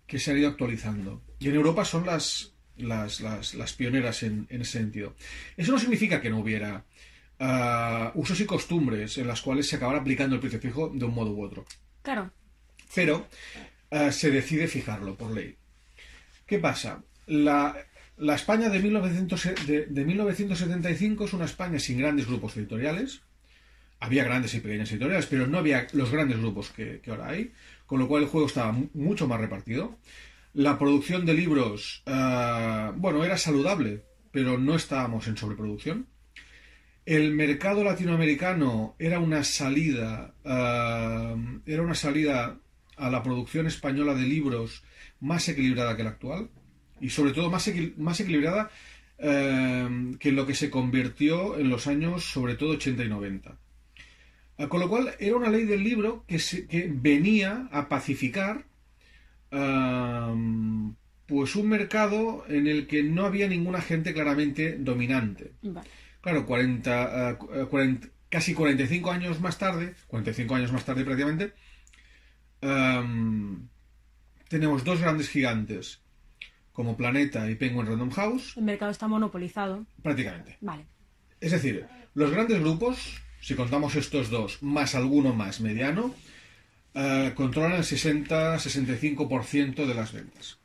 que 0.07 0.19
se 0.19 0.31
han 0.31 0.37
ido 0.39 0.49
actualizando. 0.49 1.21
Y 1.39 1.49
en 1.49 1.55
Europa 1.55 1.85
son 1.85 2.05
las, 2.05 2.53
las, 2.77 3.21
las, 3.21 3.53
las 3.53 3.73
pioneras 3.73 4.23
en, 4.23 4.47
en 4.49 4.61
ese 4.61 4.79
sentido. 4.79 5.15
Eso 5.55 5.71
no 5.71 5.79
significa 5.79 6.19
que 6.19 6.29
no 6.31 6.39
hubiera 6.39 6.83
ah, 7.39 8.11
usos 8.15 8.39
y 8.39 8.45
costumbres 8.45 9.17
en 9.17 9.27
las 9.27 9.41
cuales 9.41 9.67
se 9.67 9.75
acabara 9.75 9.99
aplicando 9.99 10.35
el 10.35 10.41
precio 10.41 10.59
fijo 10.59 10.89
de 10.89 11.05
un 11.05 11.13
modo 11.13 11.31
u 11.31 11.43
otro. 11.43 11.65
Claro. 12.01 12.31
Pero 12.95 13.27
ah, 13.91 14.11
se 14.11 14.31
decide 14.31 14.67
fijarlo 14.67 15.15
por 15.15 15.31
ley. 15.31 15.55
¿Qué 16.47 16.59
pasa? 16.59 17.03
La, 17.27 17.75
la 18.23 18.35
España 18.35 18.69
de, 18.69 18.79
1900 18.79 19.49
de, 19.67 19.85
de 19.87 20.05
1975 20.05 21.25
es 21.25 21.33
una 21.33 21.45
España 21.45 21.77
sin 21.79 21.97
grandes 21.99 22.27
grupos 22.27 22.55
editoriales. 22.57 23.21
Había 23.99 24.23
grandes 24.23 24.53
y 24.53 24.59
pequeñas 24.59 24.91
editoriales, 24.91 25.25
pero 25.27 25.47
no 25.47 25.57
había 25.57 25.87
los 25.93 26.11
grandes 26.11 26.37
grupos 26.39 26.71
que, 26.71 27.01
ahora 27.07 27.29
hay, 27.29 27.51
con 27.85 27.99
lo 27.99 28.07
cual 28.07 28.23
el 28.23 28.29
juego 28.29 28.47
estaba 28.47 28.71
mu- 28.71 28.89
mucho 28.93 29.27
más 29.27 29.39
repartido. 29.39 29.97
La 30.53 30.77
producción 30.77 31.25
de 31.25 31.33
libros, 31.33 32.03
ah, 32.05 32.93
bueno, 32.95 33.23
era 33.25 33.37
saludable, 33.37 34.03
pero 34.31 34.57
no 34.57 34.75
estábamos 34.75 35.27
en 35.27 35.37
sobreproducción. 35.37 36.07
El 37.05 37.31
mercado 37.33 37.83
latinoamericano 37.83 38.95
era 38.99 39.19
una 39.19 39.43
salida, 39.43 40.33
ah, 40.45 41.35
era 41.65 41.81
una 41.81 41.95
salida 41.95 42.57
a 42.97 43.09
la 43.09 43.23
producción 43.23 43.67
española 43.67 44.13
de 44.15 44.23
libros 44.23 44.83
más 45.19 45.47
equilibrada 45.49 45.97
que 45.97 46.03
la 46.03 46.11
actual 46.11 46.49
y 47.03 47.09
sobre 47.09 47.31
todo 47.33 47.49
más, 47.51 47.67
equil- 47.67 47.95
más 47.97 48.19
equilibrada 48.19 48.69
eh, 49.17 50.15
que 50.19 50.31
lo 50.31 50.45
que 50.47 50.55
se 50.55 50.69
convirtió 50.69 51.57
en 51.59 51.69
los 51.69 51.87
años 51.87 52.23
sobre 52.25 52.55
todo 52.55 52.71
80 52.71 53.03
y 53.03 53.09
90. 53.09 53.57
Ah, 54.57 54.67
Con 54.67 54.79
lo 54.79 54.89
cual 54.89 55.15
era 55.19 55.35
una 55.35 55.49
ley 55.49 55.65
del 55.65 55.83
libro 55.83 56.23
que, 56.27 56.39
se- 56.39 56.65
que 56.67 56.89
venía 56.93 57.67
a 57.71 57.87
pacificar 57.89 58.65
am, 59.51 60.95
pues 61.25 61.55
un 61.55 61.69
mercado 61.69 62.43
en 62.49 62.67
el 62.67 62.87
que 62.87 63.03
no 63.03 63.25
había 63.25 63.47
ninguna 63.47 63.81
gente 63.81 64.13
claramente 64.13 64.77
dominante. 64.79 65.53
Vale. 65.61 65.87
Claro, 66.21 66.45
40, 66.45 67.31
eh, 67.31 67.37
cu- 67.37 67.49
eh, 67.53 67.65
40 67.69 68.07
casi 68.29 68.53
45 68.53 69.11
años 69.11 69.39
más 69.41 69.57
tarde, 69.59 69.93
45 70.07 70.55
años 70.55 70.71
más 70.71 70.85
tarde 70.85 71.03
prácticamente, 71.05 71.53
em, 72.61 73.67
tenemos 74.49 74.83
dos 74.83 74.99
grandes 75.01 75.29
gigantes 75.29 76.01
como 76.73 76.97
Planeta 76.97 77.49
y 77.49 77.55
Penguin 77.55 77.85
Random 77.85 78.09
House, 78.11 78.57
El 78.57 78.63
mercado 78.63 78.91
está 78.91 79.07
monopolizado. 79.07 79.85
prácticamente. 80.01 80.57
Vale. 80.61 80.85
Es 81.39 81.51
decir, 81.51 81.85
los 82.15 82.31
grandes 82.31 82.59
grupos, 82.59 83.21
si 83.41 83.53
contamos 83.55 83.95
estos 83.95 84.29
dos, 84.29 84.61
más 84.63 84.95
alguno 84.95 85.33
más 85.33 85.61
mediano, 85.61 86.13
eh, 86.95 87.31
controlan 87.35 87.73
el 87.73 87.83
60-65% 87.83 89.85
de 89.85 89.93
las 89.93 90.11
ventas. 90.13 90.59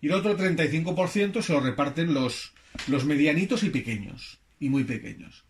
Y 0.00 0.08
el 0.08 0.14
otro 0.14 0.36
35% 0.36 1.42
se 1.42 1.52
lo 1.52 1.60
reparten 1.60 2.12
los, 2.14 2.52
los 2.88 3.04
medianitos 3.04 3.62
y 3.62 3.70
pequeños, 3.70 4.40
y 4.60 4.68
muy 4.68 4.84
pequeños. 4.84 5.44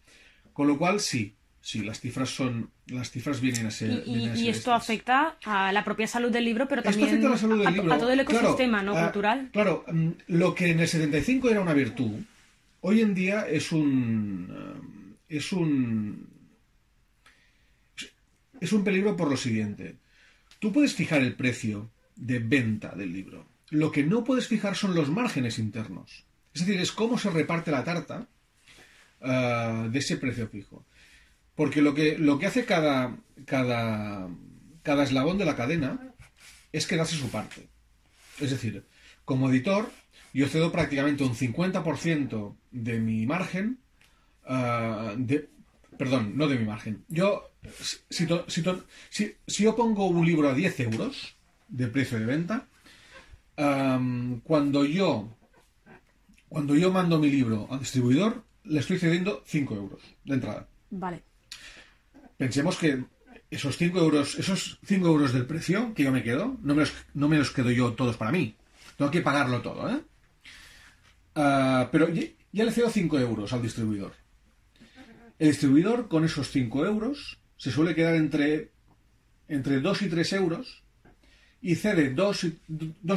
Con 0.52 0.68
lo 0.68 0.78
cual, 0.78 1.00
sí, 1.00 1.34
sí, 1.68 1.82
las 1.82 1.98
cifras 2.00 2.30
son, 2.30 2.70
las 2.86 3.10
cifras 3.10 3.40
vienen 3.40 3.66
a 3.66 3.70
ser. 3.72 4.04
y- 4.06 4.28
a 4.28 4.36
y 4.36 4.48
esto 4.48 4.70
estas. 4.70 4.82
afecta 4.84 5.36
a 5.44 5.72
la 5.72 5.82
propia 5.84 6.06
salud 6.06 6.30
del 6.30 6.44
libro, 6.44 6.68
pero 6.68 6.80
Esto 6.80 6.90
también 6.92 7.08
afecta 7.10 7.26
a 7.26 7.30
la 7.30 7.38
salud 7.38 7.58
del 7.58 7.66
a, 7.66 7.70
libro. 7.72 7.92
a 7.92 7.98
todo 7.98 8.12
el 8.12 8.24
Claro, 8.24 8.38
ecosistema 8.40 8.82
no 8.82 8.96
ah, 8.96 9.02
cultural. 9.02 9.50
Claro, 9.52 9.84
mm, 9.92 10.08
lo 10.28 10.54
que 10.54 10.70
en 10.70 10.78
el 10.80 10.86
75 10.88 11.50
era 11.50 11.60
una 11.60 11.74
virtud, 11.74 12.20
hoy 12.82 13.00
en 13.00 13.14
día 13.14 13.48
es 13.48 13.72
un. 13.72 14.48
eh, 15.28 15.36
es 15.38 15.52
un. 15.52 16.28
Es 18.60 18.72
un 18.72 18.84
peligro 18.84 19.16
por 19.16 19.28
lo 19.28 19.36
siguiente. 19.36 19.96
Tú 20.60 20.72
puedes 20.72 20.94
fijar 20.94 21.20
el 21.20 21.34
precio 21.34 21.90
de 22.14 22.38
venta 22.38 22.94
del 22.94 23.12
libro. 23.12 23.46
Lo 23.70 23.90
que 23.90 24.04
no 24.04 24.24
puedes 24.24 24.46
fijar 24.48 24.76
son 24.76 24.94
los 24.94 25.10
márgenes 25.10 25.58
internos. 25.58 26.24
Es 26.54 26.64
decir, 26.64 26.80
es 26.80 26.92
cómo 26.92 27.18
se 27.18 27.28
reparte 27.30 27.70
la 27.70 27.84
tarta 27.84 28.26
ah, 29.20 29.88
de 29.90 29.98
ese 29.98 30.16
precio 30.16 30.48
fijo. 30.48 30.86
Porque 31.56 31.82
lo 31.82 31.94
que, 31.94 32.16
lo 32.18 32.38
que 32.38 32.46
hace 32.46 32.64
cada, 32.64 33.16
cada, 33.46 34.28
cada 34.82 35.02
eslabón 35.04 35.38
de 35.38 35.44
la 35.46 35.56
cadena 35.56 36.12
es 36.72 36.86
quedarse 36.86 37.16
su 37.16 37.30
parte. 37.30 37.68
Es 38.38 38.50
decir, 38.50 38.84
como 39.24 39.48
editor, 39.50 39.90
yo 40.34 40.46
cedo 40.48 40.70
prácticamente 40.70 41.24
un 41.24 41.34
50% 41.34 42.54
de 42.70 43.00
mi 43.00 43.26
margen. 43.26 43.78
ah, 44.44 45.14
perdón, 45.98 46.36
no 46.36 46.46
de 46.46 46.58
mi 46.58 46.66
margen. 46.66 47.02
Yo, 47.08 47.50
si, 48.10 48.26
to- 48.26 48.44
si 48.48 48.60
to- 48.62 48.84
si- 49.08 49.32
si 49.46 49.62
yo 49.64 49.74
pongo 49.74 50.06
un 50.06 50.26
libro 50.26 50.50
a 50.50 50.54
10 50.54 50.78
euros 50.80 51.36
de 51.68 51.86
precio 51.88 52.18
de 52.18 52.26
venta, 52.26 52.66
cuando 54.44 54.84
yo 54.84 55.32
cuando 56.48 56.74
yo 56.76 56.92
mando 56.92 57.18
mi 57.18 57.30
libro 57.30 57.66
al 57.70 57.80
distribuidor, 57.80 58.44
le 58.64 58.80
estoy 58.80 58.98
cediendo 58.98 59.42
5 59.46 59.74
euros 59.74 60.00
de 60.24 60.34
entrada. 60.34 60.68
Vale. 60.90 61.22
Pensemos 62.36 62.76
que 62.76 63.04
esos 63.50 63.76
5 63.76 63.98
euros, 63.98 64.38
esos 64.38 64.78
5 64.84 65.06
euros 65.06 65.32
del 65.32 65.46
precio 65.46 65.94
que 65.94 66.04
yo 66.04 66.12
me 66.12 66.22
quedo, 66.22 66.58
no 66.62 66.74
me 66.74 66.80
los, 66.80 66.92
no 67.14 67.28
me 67.28 67.38
los 67.38 67.50
quedo 67.50 67.70
yo 67.70 67.94
todos 67.94 68.16
para 68.16 68.32
mí. 68.32 68.56
Tengo 68.96 69.10
que 69.10 69.22
pagarlo 69.22 69.62
todo, 69.62 69.88
¿eh? 69.90 70.00
Ah, 71.34 71.88
pero 71.92 72.08
ya, 72.08 72.22
ya 72.52 72.64
le 72.64 72.72
cedo 72.72 72.90
5 72.90 73.18
euros 73.18 73.52
al 73.52 73.62
distribuidor. 73.62 74.14
El 75.38 75.48
distribuidor, 75.48 76.08
con 76.08 76.24
esos 76.24 76.50
5 76.50 76.86
euros, 76.86 77.38
se 77.56 77.70
suele 77.70 77.94
quedar 77.94 78.14
entre, 78.14 78.72
entre 79.48 79.80
2 79.80 80.02
y 80.02 80.08
3 80.08 80.32
euros 80.34 80.82
y 81.60 81.74
cede 81.74 82.10
2, 82.10 82.44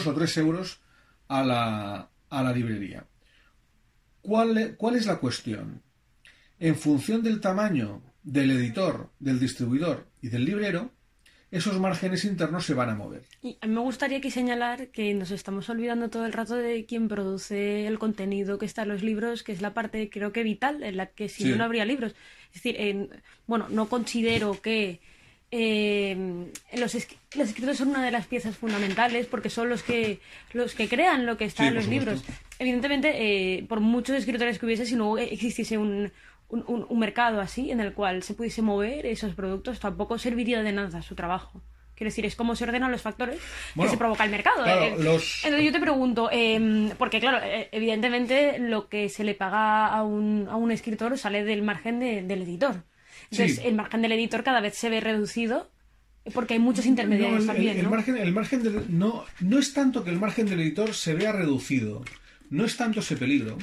o 0.08 0.14
3 0.14 0.38
euros 0.38 0.80
a 1.28 1.44
la, 1.44 2.10
a 2.30 2.44
la 2.44 2.52
librería. 2.52 3.06
¿Cuál, 4.22 4.76
¿Cuál 4.78 4.96
es 4.96 5.06
la 5.06 5.18
cuestión? 5.18 5.82
En 6.60 6.76
función 6.76 7.24
del 7.24 7.40
tamaño 7.40 8.02
del 8.24 8.52
editor, 8.52 9.10
del 9.20 9.40
distribuidor 9.40 10.08
y 10.22 10.30
del 10.30 10.46
librero, 10.46 10.92
esos 11.52 11.80
márgenes 11.80 12.26
internos 12.26 12.66
se 12.66 12.76
van 12.76 12.90
a 12.90 12.96
mover. 12.96 13.24
Y 13.42 13.58
a 13.62 13.66
mí 13.68 13.74
me 13.74 13.80
gustaría 13.82 14.20
aquí 14.20 14.30
señalar 14.30 14.90
que 14.90 15.14
nos 15.16 15.32
estamos 15.32 15.68
olvidando 15.70 16.10
todo 16.10 16.26
el 16.28 16.34
rato 16.34 16.56
de 16.56 16.86
quien 16.86 17.08
produce 17.08 17.88
el 17.88 17.98
contenido 17.98 18.60
que 18.60 18.68
está 18.68 18.84
en 18.84 18.90
los 18.90 19.02
libros, 19.02 19.42
que 19.42 19.52
es 19.54 19.62
la 19.62 19.74
parte 19.74 20.10
creo 20.12 20.32
que 20.32 20.44
vital, 20.44 20.84
en 20.84 20.98
la 20.98 21.08
que 21.08 21.28
si 21.28 21.44
Sí. 21.44 21.50
no, 21.50 21.56
no 21.58 21.64
habría 21.64 21.86
libros. 21.86 22.14
Es 22.50 22.56
decir, 22.62 22.76
en- 22.80 23.10
bueno, 23.48 23.66
no 23.70 23.90
considero 23.90 24.62
que 24.62 25.00
eh, 25.52 26.46
los, 26.78 26.94
es- 26.94 27.08
los 27.36 27.48
escritores 27.50 27.78
son 27.80 27.88
una 27.90 28.06
de 28.06 28.12
las 28.12 28.28
piezas 28.28 28.56
fundamentales 28.56 29.26
porque 29.26 29.50
son 29.50 29.68
los 29.70 29.82
que 29.82 30.20
los 30.54 30.76
que 30.76 30.88
crean 30.88 31.26
lo 31.26 31.38
que 31.38 31.46
está 31.46 31.64
Sí, 31.64 31.70
en 31.70 31.74
los 31.76 31.88
libros. 31.88 32.24
Evidentemente, 32.60 33.14
eh, 33.58 33.66
por 33.68 33.80
muchos 33.80 34.16
escritores 34.18 34.60
que 34.60 34.66
hubiese, 34.68 34.86
si 34.86 34.96
no 34.96 35.18
existiese 35.18 35.80
un, 35.80 36.12
un, 36.50 36.63
un- 36.68 36.86
un 36.89 37.00
mercado 37.00 37.39
así 37.41 37.72
en 37.72 37.79
el 37.79 37.94
cual 37.94 38.24
se 38.24 38.34
pudiese 38.34 38.62
mover 38.62 39.06
esos 39.06 39.34
productos, 39.36 39.79
tampoco 39.79 40.18
serviría 40.18 40.62
de 40.62 40.72
nada 40.74 41.01
su 41.01 41.15
trabajo. 41.15 41.62
Quiero 41.96 42.10
decir, 42.12 42.25
es 42.25 42.36
cómo 42.38 42.56
se 42.56 42.63
ordenan 42.63 42.91
los 42.91 43.01
factores 43.01 43.39
Bueno, 43.75 43.89
que 43.91 43.96
se 43.96 43.98
provoca 44.00 44.24
el 44.24 44.32
mercado. 44.32 44.63
claro, 44.63 44.84
Eh, 44.84 44.96
los- 45.03 45.44
Entonces 45.44 45.65
yo 45.65 45.72
te 45.74 45.82
pregunto, 45.82 46.29
eh, 46.32 46.91
porque 46.98 47.20
claro, 47.20 47.39
eh, 47.44 47.68
evidentemente 47.74 48.58
lo 48.58 48.88
que 48.88 49.10
se 49.10 49.24
le 49.25 49.36
paga 49.36 49.88
a 49.88 50.03
un, 50.03 50.48
a 50.50 50.56
un 50.56 50.72
escritor 50.72 51.18
sale 51.18 51.44
del 51.44 51.62
margen 51.62 52.00
de- 52.00 52.22
del 52.24 52.44
editor. 52.44 52.84
Entonces 53.32 53.58
Sí. 53.58 53.62
el 53.68 53.75
margen 53.75 54.01
del 54.01 54.13
editor 54.13 54.44
cada 54.44 54.62
vez 54.62 54.75
se 54.75 54.89
ve 54.89 55.01
reducido 55.01 55.70
porque 56.34 56.53
hay 56.53 56.60
muchos 56.60 56.86
intermediarios 56.86 57.46
No, 57.46 57.51
el, 57.51 57.58
también, 57.58 57.77
el 57.77 57.84
¿no? 57.84 57.89
margen, 57.89 58.18
el 58.18 58.32
margen 58.32 58.63
del- 58.63 58.98
no, 58.98 59.25
no 59.41 59.60
es 59.60 59.74
tanto 59.74 60.03
que 60.03 60.10
el 60.10 60.20
margen 60.20 60.48
del 60.48 60.62
editor 60.62 60.94
se 60.96 61.13
vea 61.15 61.32
reducido, 61.34 62.03
no 62.50 62.63
es 62.65 62.77
tanto 62.77 63.01
ese 63.01 63.18
peligro, 63.18 63.58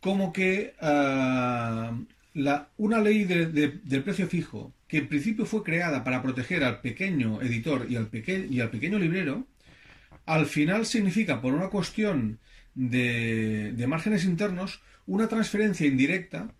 como 0.00 0.32
que 0.32 0.74
ah, 0.80 1.96
la, 2.34 2.68
una 2.76 3.00
ley 3.00 3.24
de- 3.24 3.46
de- 3.46 3.80
del 3.82 4.02
precio 4.04 4.26
fijo, 4.28 4.72
que 4.86 4.98
en 4.98 5.08
principio 5.08 5.44
fue 5.46 5.62
creada 5.62 6.04
para 6.04 6.22
proteger 6.22 6.64
al 6.64 6.80
pequeño 6.80 7.42
editor 7.42 7.86
y 7.90 7.96
al, 7.96 8.06
peque- 8.08 8.46
y 8.50 8.60
al 8.60 8.70
pequeño 8.70 8.98
librero, 8.98 9.46
al 10.26 10.46
final 10.46 10.86
significa, 10.86 11.40
por 11.40 11.52
una 11.54 11.68
cuestión 11.68 12.38
de, 12.74 13.72
de 13.74 13.86
márgenes 13.86 14.24
internos, 14.24 14.80
una 15.06 15.26
transferencia 15.28 15.86
indirecta 15.86 16.52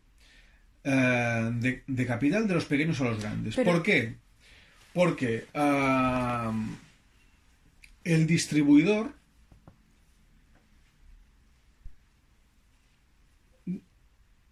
eh, 0.85 1.51
de, 1.87 2.07
capital 2.07 2.49
de 2.49 2.55
los 2.55 2.65
pequeños 2.65 3.01
a 3.01 3.05
los 3.05 3.21
grandes. 3.21 3.55
Pero- 3.57 3.73
¿Por 3.73 3.83
qué? 3.83 4.15
Porque 4.95 5.45
ah, 5.55 6.53
el 8.05 8.27
distribuidor 8.27 9.13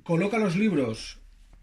coloca 0.07 0.39
los 0.39 0.57
libros 0.57 1.21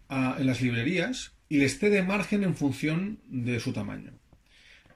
ah, 0.08 0.36
en 0.38 0.46
las 0.46 0.60
librerías 0.60 1.32
y 1.48 1.56
les 1.58 1.78
cede 1.78 2.02
margen 2.02 2.44
en 2.44 2.54
función 2.54 3.20
de 3.26 3.58
su 3.60 3.72
tamaño. 3.72 4.12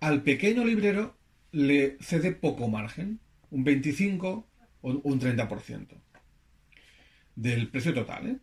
Al 0.00 0.22
pequeño 0.22 0.64
librero 0.64 1.16
le 1.52 1.96
cede 2.00 2.32
poco 2.32 2.68
margen, 2.68 3.20
un 3.50 3.64
25 3.64 4.46
o 4.82 4.90
un 4.90 5.20
30% 5.20 5.86
del 7.36 7.68
precio 7.68 7.94
total. 7.94 8.26
¿eh? 8.26 8.36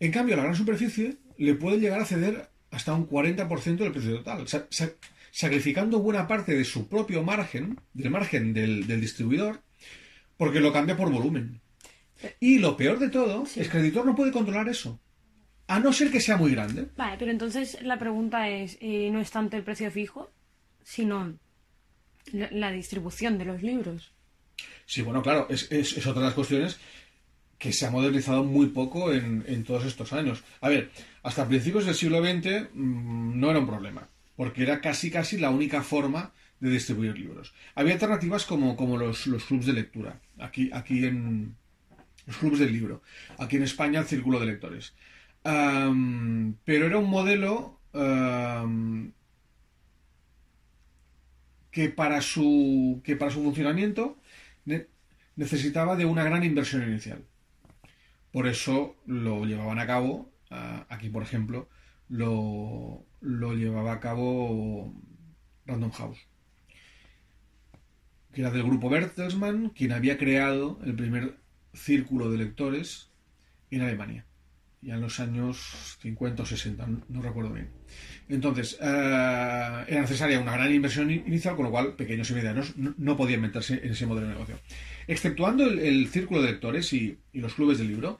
En 0.00 0.10
cambio, 0.10 0.34
a 0.34 0.38
la 0.38 0.42
gran 0.44 0.56
superficie 0.56 1.16
le 1.38 1.54
puede 1.54 1.78
llegar 1.78 2.00
a 2.00 2.04
ceder 2.04 2.50
hasta 2.70 2.92
un 2.94 3.08
40% 3.08 3.76
del 3.76 3.92
precio 3.92 4.16
total, 4.16 4.48
sa- 4.48 4.66
sa- 4.70 4.92
sacrificando 5.30 6.00
buena 6.00 6.26
parte 6.26 6.54
de 6.54 6.64
su 6.64 6.88
propio 6.88 7.22
margen, 7.22 7.78
del 7.94 8.10
margen 8.10 8.52
del 8.52 9.00
distribuidor, 9.00 9.62
porque 10.36 10.60
lo 10.60 10.72
cambia 10.72 10.96
por 10.96 11.10
volumen. 11.10 11.60
Y 12.40 12.58
lo 12.58 12.76
peor 12.76 12.98
de 12.98 13.08
todo 13.08 13.46
Sí. 13.46 13.60
es 13.60 13.68
que 13.68 13.78
el 13.78 13.84
editor 13.84 14.04
no 14.06 14.14
puede 14.14 14.32
controlar 14.32 14.68
eso, 14.68 15.00
a 15.66 15.80
no 15.80 15.92
ser 15.92 16.10
que 16.10 16.20
sea 16.20 16.36
muy 16.36 16.52
grande. 16.52 16.88
Vale, 16.96 17.16
pero 17.18 17.30
entonces 17.30 17.78
la 17.82 17.98
pregunta 17.98 18.48
es, 18.48 18.78
eh, 18.80 19.10
no 19.12 19.20
es 19.20 19.30
tanto 19.30 19.56
el 19.56 19.62
precio 19.64 19.90
fijo, 19.90 20.30
sino 20.82 21.38
la, 22.32 22.48
la 22.50 22.70
distribución 22.72 23.38
de 23.38 23.44
los 23.44 23.62
libros. 23.62 24.12
Sí, 24.86 25.02
bueno, 25.02 25.22
claro, 25.22 25.46
es, 25.50 25.70
es- 25.72 25.96
es 25.96 26.06
otra 26.06 26.20
de 26.22 26.26
las 26.28 26.34
cuestiones 26.34 26.78
que 27.58 27.72
se 27.72 27.86
ha 27.86 27.90
modernizado 27.90 28.42
muy 28.42 28.66
poco 28.66 29.12
en, 29.12 29.44
en 29.46 29.62
todos 29.64 29.84
estos 29.84 30.12
años. 30.12 30.42
A 30.60 30.68
ver, 30.68 30.90
hasta 31.22 31.46
principios 31.46 31.86
del 31.86 31.94
siglo 31.94 32.18
XX 32.20 32.68
mm, 32.74 33.38
no 33.38 33.50
era 33.50 33.60
un 33.60 33.66
problema, 33.66 34.08
porque 34.36 34.62
era 34.64 34.80
casi 34.80 35.10
casi 35.10 35.38
la 35.38 35.50
única 35.50 35.82
forma 35.82 36.32
de 36.58 36.70
distribuir 36.70 37.16
libros. 37.16 37.54
Había 37.76 37.94
alternativas 37.94 38.44
como, 38.46 38.76
como 38.76 38.96
los, 38.96 39.26
los 39.28 39.44
clubs 39.44 39.66
de 39.66 39.72
lectura, 39.74 40.20
aquí, 40.38 40.70
aquí 40.72 41.04
en 41.04 41.56
los 42.26 42.36
clubs 42.36 42.58
del 42.58 42.72
libro, 42.72 43.02
aquí 43.38 43.56
en 43.56 43.64
España 43.64 44.00
el 44.00 44.06
Círculo 44.06 44.40
de 44.40 44.46
Lectores. 44.46 44.94
Pero 45.42 46.86
era 46.86 46.98
un 46.98 47.10
modelo 47.10 47.80
que 51.70 51.88
para 51.88 52.20
su 52.20 53.00
que 53.04 53.16
para 53.16 53.30
su 53.30 53.42
funcionamiento 53.42 54.18
ne- 54.64 54.86
necesitaba 55.36 55.96
de 55.96 56.04
una 56.04 56.24
gran 56.24 56.44
inversión 56.44 56.82
inicial. 56.82 57.24
Por 58.30 58.46
eso 58.46 58.96
lo 59.06 59.44
llevaban 59.44 59.78
a 59.78 59.86
cabo, 59.86 60.30
aquí 60.88 61.08
por 61.10 61.22
ejemplo, 61.22 61.68
lo, 62.08 63.04
lo 63.20 63.54
llevaba 63.54 63.92
a 63.92 64.00
cabo 64.00 64.94
Random 65.66 65.90
House, 65.92 66.18
que 68.32 68.40
era 68.40 68.50
del 68.50 68.62
grupo 68.62 68.88
Bertelsmann, 68.88 69.70
quien 69.70 69.92
había 69.92 70.16
creado 70.18 70.78
el 70.84 70.94
primer 70.94 71.41
círculo 71.74 72.30
de 72.30 72.38
lectores 72.38 73.10
en 73.70 73.82
Alemania, 73.82 74.26
ya 74.80 74.94
en 74.94 75.00
los 75.00 75.20
años 75.20 75.96
50 76.00 76.42
o 76.42 76.46
60, 76.46 76.86
no, 77.08 77.22
recuerdo 77.22 77.52
bien. 77.52 77.70
Entonces, 78.28 78.78
eh, 78.80 79.84
era 79.88 80.00
necesaria 80.00 80.40
una 80.40 80.52
gran 80.52 80.72
inversión 80.72 81.10
inicial, 81.10 81.56
con 81.56 81.66
lo 81.66 81.70
cual 81.70 81.94
pequeños 81.94 82.30
y 82.30 82.34
medianos 82.34 82.74
no, 82.76 83.16
podían 83.16 83.40
meterse 83.40 83.80
en 83.82 83.92
ese 83.92 84.06
modelo 84.06 84.28
de 84.28 84.34
negocio. 84.34 84.58
Exceptuando 85.06 85.64
el, 85.64 86.08
círculo 86.08 86.42
de 86.42 86.52
lectores 86.52 86.92
y, 86.92 87.18
y 87.32 87.40
los 87.40 87.54
clubes 87.54 87.78
de 87.78 87.84
libro, 87.84 88.18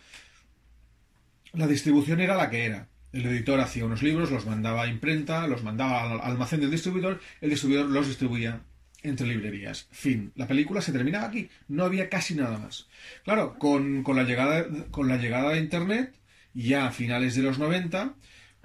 la 1.52 1.66
distribución 1.66 2.20
era 2.20 2.36
la 2.36 2.50
que 2.50 2.64
era. 2.64 2.88
El 3.12 3.26
editor 3.26 3.60
hacía 3.60 3.84
unos 3.84 4.02
libros, 4.02 4.30
los 4.30 4.46
mandaba 4.46 4.82
a 4.82 4.86
imprenta, 4.86 5.46
los 5.46 5.62
mandaba 5.62 6.02
al 6.02 6.20
almacén 6.22 6.60
del 6.60 6.70
distribuidor, 6.70 7.20
el 7.42 7.50
distribuidor 7.50 7.90
los 7.90 8.06
distribuía 8.06 8.62
entre 9.02 9.26
librerías. 9.26 9.88
Fin. 9.90 10.32
La 10.36 10.46
película 10.46 10.80
se 10.80 10.92
terminaba 10.92 11.26
aquí. 11.26 11.48
No 11.68 11.84
había 11.84 12.08
casi 12.08 12.34
nada 12.34 12.58
más. 12.58 12.88
Claro, 13.24 13.58
con, 13.58 14.02
con 14.02 14.16
la, 14.16 14.24
llegada, 14.24 14.66
con 14.90 15.08
la 15.08 15.16
llegada 15.16 15.50
de 15.52 15.58
Internet, 15.60 16.14
ya 16.54 16.86
a 16.86 16.90
finales 16.92 17.34
de 17.34 17.42
los 17.42 17.58
90, 17.58 18.14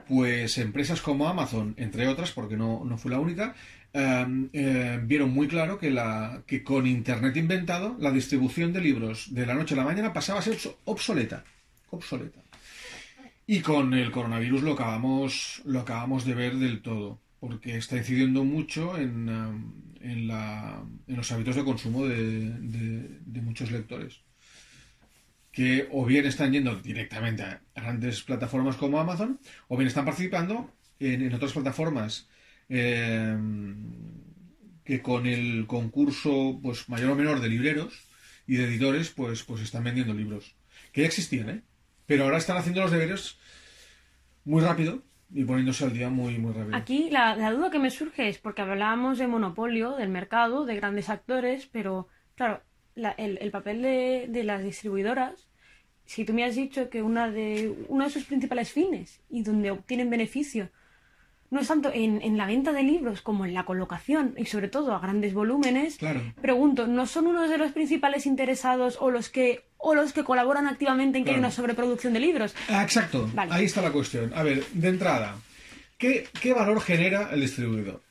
pues 0.07 0.57
empresas 0.57 1.01
como 1.01 1.27
Amazon, 1.27 1.73
entre 1.77 2.07
otras, 2.07 2.31
porque 2.31 2.57
no, 2.57 2.83
no 2.85 2.97
fue 2.97 3.11
la 3.11 3.19
única, 3.19 3.55
eh, 3.93 4.25
eh, 4.53 4.99
vieron 5.03 5.31
muy 5.31 5.47
claro 5.47 5.77
que, 5.79 5.89
la, 5.89 6.43
que 6.45 6.63
con 6.63 6.85
Internet 6.87 7.35
inventado, 7.37 7.95
la 7.99 8.11
distribución 8.11 8.73
de 8.73 8.81
libros 8.81 9.33
de 9.33 9.45
la 9.45 9.53
noche 9.55 9.73
a 9.73 9.77
la 9.77 9.83
mañana 9.83 10.13
pasaba 10.13 10.39
a 10.39 10.43
ser 10.43 10.55
obs- 10.55 10.75
obsoleta. 10.85 11.43
Obsoleta. 11.89 12.41
Y 13.45 13.61
con 13.61 13.93
el 13.93 14.11
coronavirus 14.11 14.61
lo 14.61 14.73
acabamos, 14.73 15.61
lo 15.65 15.79
acabamos 15.79 16.25
de 16.25 16.35
ver 16.35 16.55
del 16.57 16.81
todo, 16.81 17.19
porque 17.39 17.77
está 17.77 17.97
incidiendo 17.97 18.43
mucho 18.43 18.97
en, 18.97 19.29
um, 19.29 19.73
en, 20.01 20.27
la- 20.27 20.83
en 21.07 21.15
los 21.15 21.31
hábitos 21.31 21.55
de 21.55 21.63
consumo 21.63 22.05
de, 22.07 22.21
muchos 23.41 23.71
lectores, 23.71 24.21
que 25.51 25.87
o 25.91 26.05
bien 26.05 26.25
están 26.25 26.51
yendo 26.53 26.75
directamente 26.75 27.43
a 27.43 27.61
grandes 27.75 28.21
plataformas 28.23 28.75
como 28.75 28.99
Amazon, 28.99 29.39
o 29.67 29.77
bien 29.77 29.87
están 29.87 30.05
participando 30.05 30.71
en, 30.99 31.21
en 31.23 31.33
otras 31.33 31.53
plataformas 31.53 32.27
eh, 32.69 33.35
que 34.83 35.01
con 35.01 35.25
el 35.27 35.65
concurso 35.67 36.59
pues 36.61 36.87
mayor 36.89 37.11
o 37.11 37.15
menor 37.15 37.39
de 37.41 37.49
libreros 37.49 37.93
y 38.45 38.55
de 38.55 38.65
editores, 38.65 39.09
pues, 39.09 39.43
pues 39.43 39.61
están 39.61 39.83
vendiendo 39.83 40.13
libros. 40.13 40.55
Que 40.93 41.01
ya 41.01 41.07
existían, 41.07 41.49
¿eh? 41.49 41.61
Pero 42.05 42.23
ahora 42.23 42.37
están 42.37 42.57
haciendo 42.57 42.81
los 42.81 42.91
deberes 42.91 43.37
muy 44.45 44.61
rápido 44.63 45.03
y 45.33 45.43
poniéndose 45.43 45.83
al 45.85 45.93
día 45.93 46.09
muy, 46.09 46.37
muy 46.37 46.53
rápido. 46.53 46.75
Aquí 46.77 47.09
la, 47.09 47.35
la 47.35 47.51
duda 47.51 47.69
que 47.69 47.79
me 47.79 47.89
surge 47.91 48.29
es 48.29 48.37
porque 48.37 48.61
hablábamos 48.61 49.17
de 49.17 49.27
monopolio, 49.27 49.91
del 49.95 50.09
mercado, 50.09 50.65
de 50.65 50.75
grandes 50.75 51.09
actores, 51.09 51.67
pero 51.71 52.07
claro, 52.35 52.61
la- 52.95 53.11
el, 53.11 53.37
el 53.41 53.51
papel 53.51 53.81
de, 53.81 54.27
de 54.29 54.43
las 54.43 54.63
distribuidoras, 54.63 55.47
si 56.05 56.23
tú 56.23 56.33
me 56.33 56.45
has 56.45 56.55
dicho 56.55 56.89
que 56.89 57.03
una 57.03 57.29
de, 57.29 57.73
uno 57.89 58.05
de 58.05 58.09
sus 58.09 58.23
principales 58.23 58.71
fines 58.71 59.21
y 59.29 59.43
donde 59.43 59.71
obtienen 59.71 60.09
beneficio 60.09 60.69
no 61.49 61.59
es 61.61 61.67
tanto 61.67 61.91
en, 61.93 62.21
en 62.21 62.37
la 62.37 62.45
venta 62.45 62.73
de 62.73 62.83
libros 62.83 63.21
como 63.21 63.45
en 63.45 63.53
la 63.53 63.63
colocación 63.65 64.33
y 64.37 64.45
sobre 64.45 64.67
todo 64.69 64.93
a 64.93 64.99
grandes 64.99 65.33
volúmenes, 65.33 65.97
Claro. 65.97 66.21
pregunto, 66.41 66.87
¿no 66.87 67.05
son 67.05 67.27
uno 67.27 67.47
de 67.47 67.57
los 67.57 67.71
principales 67.73 68.25
interesados 68.25 68.97
o 68.99 69.11
los 69.11 69.29
que 69.29 69.66
o 69.77 69.95
los 69.95 70.13
que 70.13 70.23
colaboran 70.23 70.67
activamente 70.67 71.17
en 71.17 71.23
que 71.23 71.29
Claro. 71.29 71.37
hay 71.37 71.39
una 71.47 71.51
sobreproducción 71.51 72.13
de 72.13 72.19
libros? 72.19 72.55
Ah, 72.69 72.83
exacto, 72.83 73.29
Vale. 73.33 73.53
ahí 73.53 73.65
está 73.65 73.81
la 73.81 73.91
cuestión. 73.91 74.31
A 74.35 74.43
ver, 74.43 74.65
de 74.73 74.87
entrada, 74.89 75.35
¿qué, 75.97 76.27
¿qué 76.41 76.53
valor 76.53 76.81
genera 76.81 77.29
el 77.31 77.41
distribuidor? 77.41 78.01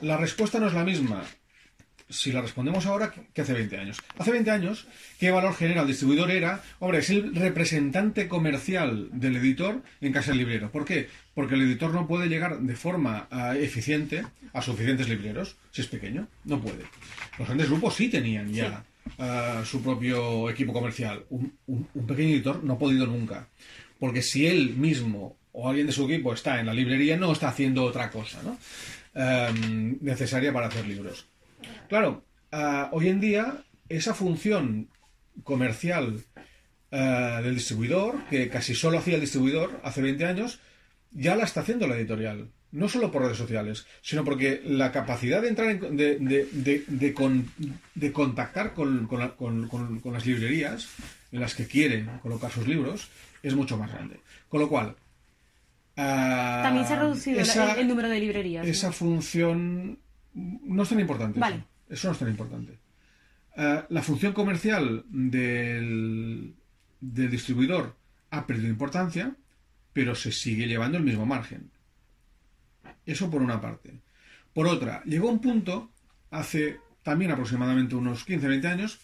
La 0.00 0.16
respuesta 0.16 0.60
no 0.60 0.68
es 0.68 0.74
la 0.74 0.84
misma 0.84 1.24
si 2.10 2.32
la 2.32 2.40
respondemos 2.40 2.86
ahora 2.86 3.10
que 3.10 3.20
que 3.34 3.42
hace 3.42 3.52
20 3.52 3.76
años. 3.76 3.98
Hace 4.16 4.30
20 4.30 4.50
años, 4.50 4.86
¿qué 5.20 5.30
valor 5.30 5.54
genera 5.54 5.82
el 5.82 5.88
distribuidor? 5.88 6.30
Era, 6.30 6.62
hombre, 6.78 7.00
es 7.00 7.10
el 7.10 7.34
representante 7.34 8.28
comercial 8.28 9.08
del 9.12 9.36
editor 9.36 9.82
en 10.00 10.12
casa 10.12 10.30
del 10.30 10.38
librero. 10.38 10.70
¿Por 10.70 10.86
qué? 10.86 11.08
Porque 11.34 11.54
el 11.56 11.62
editor 11.62 11.92
no 11.92 12.06
puede 12.06 12.28
llegar 12.28 12.60
de 12.60 12.76
forma 12.76 13.26
ah, 13.30 13.56
eficiente 13.58 14.24
a 14.54 14.62
suficientes 14.62 15.06
libreros, 15.08 15.56
si 15.70 15.82
es 15.82 15.86
pequeño, 15.88 16.28
no 16.44 16.58
puede. 16.60 16.84
Los 17.38 17.46
grandes 17.48 17.68
grupos 17.68 17.94
sí 17.94 18.08
tenían 18.08 18.54
ya 18.54 18.84
su 19.64 19.82
propio 19.82 20.50
equipo 20.50 20.72
comercial. 20.72 21.24
Un, 21.30 21.52
pequeño 22.06 22.30
editor 22.30 22.64
no 22.64 22.74
ha 22.74 22.78
podido 22.78 23.06
nunca. 23.06 23.48
Porque 23.98 24.22
si 24.22 24.46
él 24.46 24.76
mismo 24.76 25.36
o 25.52 25.68
alguien 25.68 25.86
de 25.86 25.92
su 25.92 26.04
equipo 26.04 26.32
está 26.32 26.60
en 26.60 26.66
la 26.66 26.74
librería, 26.74 27.16
no 27.16 27.32
está 27.32 27.48
haciendo 27.48 27.84
otra 27.84 28.10
cosa. 28.10 28.38
Em, 29.14 29.98
necesaria 30.00 30.52
para 30.52 30.68
hacer 30.68 30.86
libros. 30.86 31.26
Claro, 31.88 32.24
hoy 32.92 33.08
en 33.08 33.20
día 33.20 33.64
esa 33.88 34.14
función 34.14 34.88
comercial 35.42 36.20
del 36.90 37.54
distribuidor, 37.54 38.24
que 38.30 38.48
casi 38.48 38.74
solo 38.74 38.98
hacía 38.98 39.16
el 39.16 39.20
distribuidor 39.20 39.80
hace 39.82 40.02
20 40.02 40.24
años, 40.24 40.60
ya 41.10 41.36
la 41.36 41.44
está 41.44 41.60
haciendo 41.60 41.86
la 41.86 41.96
editorial. 41.96 42.50
No 42.70 42.88
solo 42.88 43.10
por 43.10 43.22
redes 43.22 43.38
sociales, 43.38 43.86
sino 44.02 44.24
porque 44.24 44.60
la 44.64 44.92
capacidad 44.92 45.40
de 45.40 45.48
entrar 45.48 45.70
en, 45.70 45.96
de, 45.96 46.18
de- 46.18 46.48
de- 46.52 46.84
de 46.86 47.14
con- 47.14 47.50
de 47.94 48.12
contactar 48.12 48.74
con, 48.74 49.06
con 49.06 49.20
la- 49.20 49.34
con- 49.36 49.68
con- 49.68 50.00
con 50.00 50.12
las 50.12 50.26
librerías 50.26 50.86
en 51.32 51.40
las 51.40 51.54
que 51.54 51.66
quiere 51.66 52.04
colocar 52.22 52.50
sus 52.50 52.66
libros 52.68 53.08
es 53.42 53.54
mucho 53.54 53.76
más 53.78 53.90
grande. 53.92 54.20
Con 54.48 54.60
lo 54.60 54.68
cual. 54.68 54.96
ah, 55.96 56.60
También 56.62 56.86
se 56.86 56.94
ha 56.94 57.00
reducido 57.00 57.40
esa- 57.40 57.72
el, 57.74 57.80
el 57.80 57.88
número 57.88 58.08
de 58.08 58.20
librerías. 58.20 58.64
¿no? 58.66 58.70
esa 58.70 58.92
función 58.92 59.98
no 60.34 60.82
es 60.82 60.88
tan 60.88 61.00
importante. 61.00 61.40
Vale. 61.40 61.56
Eso, 61.88 61.94
Eso 61.94 62.08
no 62.08 62.12
es 62.12 62.18
tan 62.18 62.28
importante. 62.28 62.78
Eh, 63.56 63.82
la 63.88 64.02
función 64.02 64.32
comercial 64.34 65.04
del, 65.08 66.54
del 67.00 67.30
distribuidor 67.30 67.96
ha 68.30 68.46
perdido 68.46 68.68
importancia, 68.68 69.34
pero 69.92 70.14
se 70.14 70.32
sigue 70.32 70.66
llevando 70.68 70.98
el 70.98 71.04
mismo 71.04 71.24
margen. 71.26 71.70
Eso 73.08 73.30
por 73.30 73.40
una 73.40 73.58
parte. 73.58 74.02
Por 74.52 74.66
otra, 74.66 75.02
llegó 75.04 75.30
un 75.30 75.40
punto, 75.40 75.90
hace 76.30 76.78
también 77.02 77.30
aproximadamente 77.30 77.94
unos 77.94 78.26
15-20 78.28 78.64
años, 78.66 79.00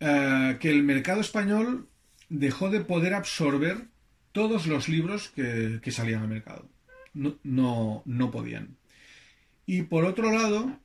eh, 0.00 0.56
que 0.58 0.68
el 0.68 0.82
mercado 0.82 1.20
español 1.20 1.88
dejó 2.28 2.70
de 2.70 2.80
poder 2.80 3.14
absorber 3.14 3.86
todos 4.32 4.66
los 4.66 4.88
libros 4.88 5.28
que, 5.28 5.80
salían 5.92 6.22
al 6.22 6.28
mercado. 6.28 6.68
No, 7.12 8.02
no, 8.04 8.30
podían. 8.32 8.76
Y 9.64 9.82
por 9.82 10.04
otro 10.04 10.32
lado, 10.32 10.76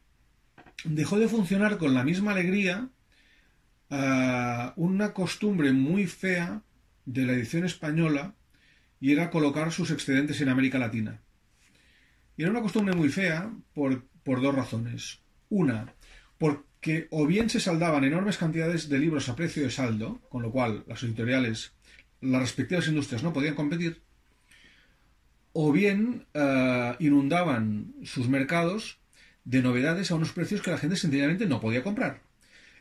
dejó 0.84 1.18
de 1.18 1.28
funcionar 1.28 1.80
con 1.80 1.96
la 1.96 2.04
misma 2.04 2.34
alegría 2.34 2.90
ah, 3.90 4.74
una 4.76 5.14
costumbre 5.14 5.74
muy 5.74 6.06
fea 6.06 6.62
de 7.06 7.26
la 7.26 7.34
edición 7.34 7.66
española 7.66 8.36
y 9.02 9.14
era 9.14 9.32
colocar 9.32 9.72
sus 9.72 9.90
excedentes 9.90 10.40
en 10.42 10.50
América 10.50 10.78
Latina. 10.78 11.22
Y 12.40 12.44
era 12.44 12.52
una 12.52 12.62
costumbre 12.62 12.96
muy 12.96 13.10
fea 13.10 13.52
por, 13.74 14.02
dos 14.24 14.56
razones. 14.56 15.20
Una, 15.50 15.94
porque 16.38 17.10
o 17.12 17.28
bien 17.28 17.50
se 17.50 17.60
saldaban 17.60 18.06
enormes 18.06 18.38
cantidades 18.38 18.88
de 18.88 18.98
libros 18.98 19.28
a 19.28 19.36
precio 19.36 19.62
de 19.62 19.70
saldo, 19.70 20.22
con 20.30 20.42
lo 20.42 20.50
cual 20.50 20.86
las 20.88 21.04
editoriales, 21.04 21.74
las 22.22 22.40
respectivas 22.40 22.88
industrias 22.88 23.24
no 23.24 23.34
podían 23.34 23.56
competir, 23.56 24.02
o 25.52 25.74
bien 25.74 26.28
eh, 26.34 26.96
inundaban 27.00 27.94
sus 28.06 28.30
mercados 28.30 29.00
de 29.44 29.62
novedades 29.62 30.10
a 30.10 30.16
unos 30.16 30.32
precios 30.32 30.62
que 30.62 30.72
la 30.72 30.78
gente 30.78 30.96
sencillamente 30.96 31.46
no 31.46 31.60
podía 31.60 31.84
comprar. 31.84 32.22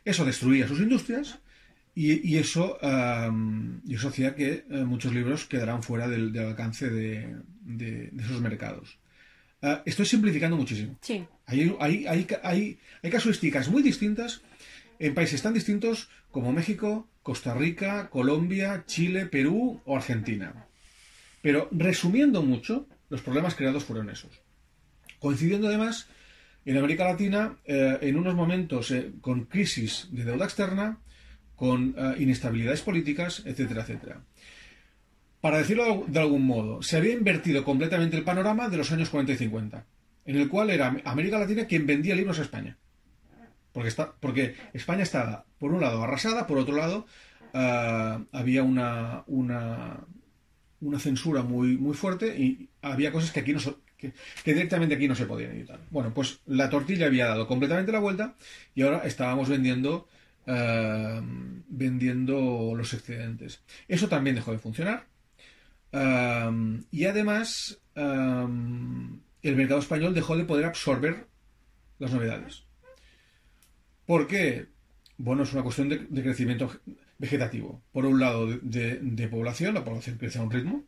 Eso 0.05 0.23
destruía 0.23 0.69
sus 0.69 0.79
industrias 0.79 1.39
y, 1.93 2.37
eso, 2.37 2.77
eh, 2.81 3.29
eso 3.89 4.07
hacía 4.07 4.35
que 4.35 4.63
eh, 4.69 4.85
muchos 4.85 5.13
libros 5.13 5.43
quedaran 5.43 5.83
fuera 5.83 6.07
del, 6.07 6.33
alcance 6.39 6.89
de, 6.89 7.35
esos 8.17 8.39
mercados. 8.39 8.98
Estoy 9.85 10.05
simplificando 10.05 10.55
muchísimo. 10.55 10.97
Sí. 11.01 11.25
Hay, 11.45 11.75
hay, 11.79 12.05
hay, 12.07 12.79
hay, 13.01 13.09
casuísticas 13.09 13.69
muy 13.69 13.81
distintas 13.81 14.41
en 14.99 15.13
países 15.13 15.41
tan 15.41 15.53
distintos 15.53 16.09
como 16.31 16.51
México, 16.51 17.07
Costa 17.23 17.53
Rica, 17.53 18.09
Colombia, 18.09 18.83
Chile, 18.85 19.25
Perú 19.25 19.81
o 19.85 19.95
Argentina. 19.95 20.67
Pero 21.41 21.67
resumiendo 21.71 22.41
mucho, 22.41 22.87
los 23.09 23.21
problemas 23.21 23.55
creados 23.55 23.83
fueron 23.83 24.09
esos. 24.09 24.41
Coincidiendo 25.19 25.67
además 25.67 26.07
en 26.65 26.77
América 26.77 27.05
Latina 27.05 27.57
eh, 27.65 27.97
en 28.01 28.17
unos 28.17 28.35
momentos 28.35 28.91
eh, 28.91 29.11
con 29.21 29.45
crisis 29.45 30.07
de 30.11 30.25
deuda 30.25 30.45
externa, 30.45 30.99
con 31.55 31.95
eh, 31.97 32.15
inestabilidades 32.19 32.81
políticas, 32.81 33.43
etcétera, 33.45 33.81
etcétera. 33.81 34.23
Para 35.41 35.59
decirlo 35.59 36.03
de 36.07 36.19
algún 36.19 36.45
modo, 36.45 36.81
se 36.81 36.97
había 36.97 37.13
invertido 37.13 37.63
completamente 37.63 38.17
el 38.17 38.23
panorama 38.23 38.69
de 38.69 38.77
los 38.77 38.91
años 38.91 39.09
40 39.09 39.33
y 39.33 39.37
50, 39.37 39.85
en 40.25 40.35
el 40.35 40.49
cual 40.49 40.69
era 40.69 40.95
América 41.05 41.39
Latina 41.39 41.65
quien 41.65 41.85
vendía 41.85 42.15
libros 42.15 42.39
a 42.39 42.43
España. 42.43 42.77
Porque, 43.71 44.55
España 44.73 45.03
estaba, 45.03 45.45
por 45.57 45.71
un 45.71 45.79
lado, 45.79 46.03
arrasada, 46.03 46.47
por 46.47 46.57
otro 46.57 46.75
lado, 46.75 47.05
había 47.53 48.63
una, 48.63 49.23
censura 50.97 51.43
muy, 51.43 51.77
muy 51.77 51.93
fuerte 51.93 52.37
y 52.37 52.69
había 52.81 53.11
cosas 53.11 53.31
que 53.31 53.39
aquí 53.39 53.53
no 53.53 53.59
directamente 54.45 54.95
aquí 54.95 55.07
no 55.07 55.15
se 55.15 55.25
podían 55.25 55.51
editar. 55.51 55.79
Bueno, 55.89 56.13
pues 56.13 56.39
la 56.45 56.69
tortilla 56.69 57.07
había 57.07 57.27
dado 57.27 57.47
completamente 57.47 57.91
la 57.91 57.99
vuelta 57.99 58.35
y 58.73 58.81
ahora 58.81 58.99
estábamos 58.99 59.49
vendiendo 59.49 60.07
eh, 60.45 61.21
vendiendo 61.67 62.73
los 62.75 62.93
excedentes. 62.93 63.61
Eso 63.87 64.07
también 64.07 64.35
dejó 64.35 64.51
de 64.51 64.57
funcionar. 64.57 65.05
Y 65.91 67.05
además 67.05 67.79
el 67.95 69.55
mercado 69.55 69.79
español 69.79 70.13
dejó 70.13 70.37
de 70.37 70.45
poder 70.45 70.65
absorber 70.65 71.27
las 71.97 72.11
novedades. 72.11 72.63
¿Por 74.05 74.27
qué? 74.27 74.67
Bueno, 75.17 75.43
es 75.43 75.53
una 75.53 75.63
cuestión 75.63 75.89
de 75.89 76.23
crecimiento 76.23 76.71
vegetativo. 77.19 77.83
Por 77.91 78.05
un 78.05 78.19
lado, 78.19 78.47
de, 78.47 79.27
población, 79.29 79.75
la 79.75 79.83
población 79.83 80.17
crece 80.17 80.39
a 80.39 80.43
un 80.43 80.51
ritmo, 80.51 80.83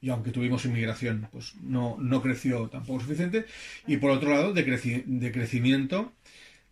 y 0.00 0.10
aunque 0.10 0.32
tuvimos 0.32 0.64
inmigración, 0.66 1.28
pues 1.32 1.54
no, 1.62 1.96
no 1.98 2.20
creció 2.20 2.68
tampoco 2.68 3.00
suficiente. 3.00 3.46
Y 3.86 3.96
por 3.96 4.10
otro 4.10 4.30
lado, 4.30 4.52
de, 4.52 4.62
de 5.06 5.32
crecimiento, 5.32 6.12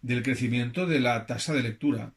del 0.03 0.23
crecimiento 0.23 0.87
de 0.87 1.01
la 1.01 1.25
tasa 1.25 1.55
de 1.55 1.63
lectura. 1.63 2.13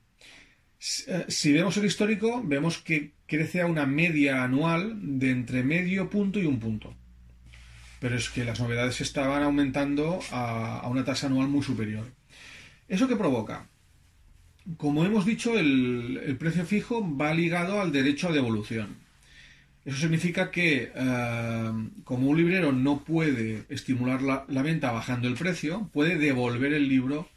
Eh, 1.07 1.25
si 1.29 1.53
vemos 1.53 1.77
el 1.77 1.85
histórico, 1.85 2.41
vemos 2.43 2.79
que 2.79 3.13
crece 3.27 3.61
a 3.61 3.67
una 3.67 3.85
media 3.85 4.43
anual 4.43 5.19
de 5.19 5.31
entre 5.31 5.63
medio 5.63 6.09
punto 6.09 6.39
y 6.39 6.45
un 6.45 6.59
punto. 6.59 6.95
Pero 7.99 8.15
es 8.15 8.29
que 8.29 8.45
las 8.45 8.59
novedades 8.59 9.01
estaban 9.01 9.43
aumentando 9.43 10.19
a, 10.31 10.87
una 10.87 11.03
tasa 11.03 11.27
anual 11.27 11.47
muy 11.47 11.63
superior. 11.63 12.11
¿Eso 12.87 13.07
qué 13.07 13.15
provoca? 13.15 13.67
como 14.75 15.05
hemos 15.05 15.25
dicho, 15.25 15.57
el, 15.57 16.35
precio 16.37 16.65
fijo 16.65 17.15
va 17.15 17.33
ligado 17.33 17.79
al 17.79 17.93
derecho 17.93 18.27
a 18.27 18.33
devolución. 18.33 18.97
Eso 19.85 19.97
significa 19.97 20.51
que, 20.51 20.91
eh, 20.93 21.71
como 22.03 22.27
un 22.27 22.37
librero 22.37 22.73
no 22.73 23.05
puede 23.05 23.63
estimular 23.69 24.21
la, 24.21 24.43
venta 24.61 24.91
bajando 24.91 25.29
el 25.29 25.35
precio, 25.35 25.89
puede 25.93 26.17
devolver 26.17 26.73
el 26.73 26.89
libro 26.89 27.29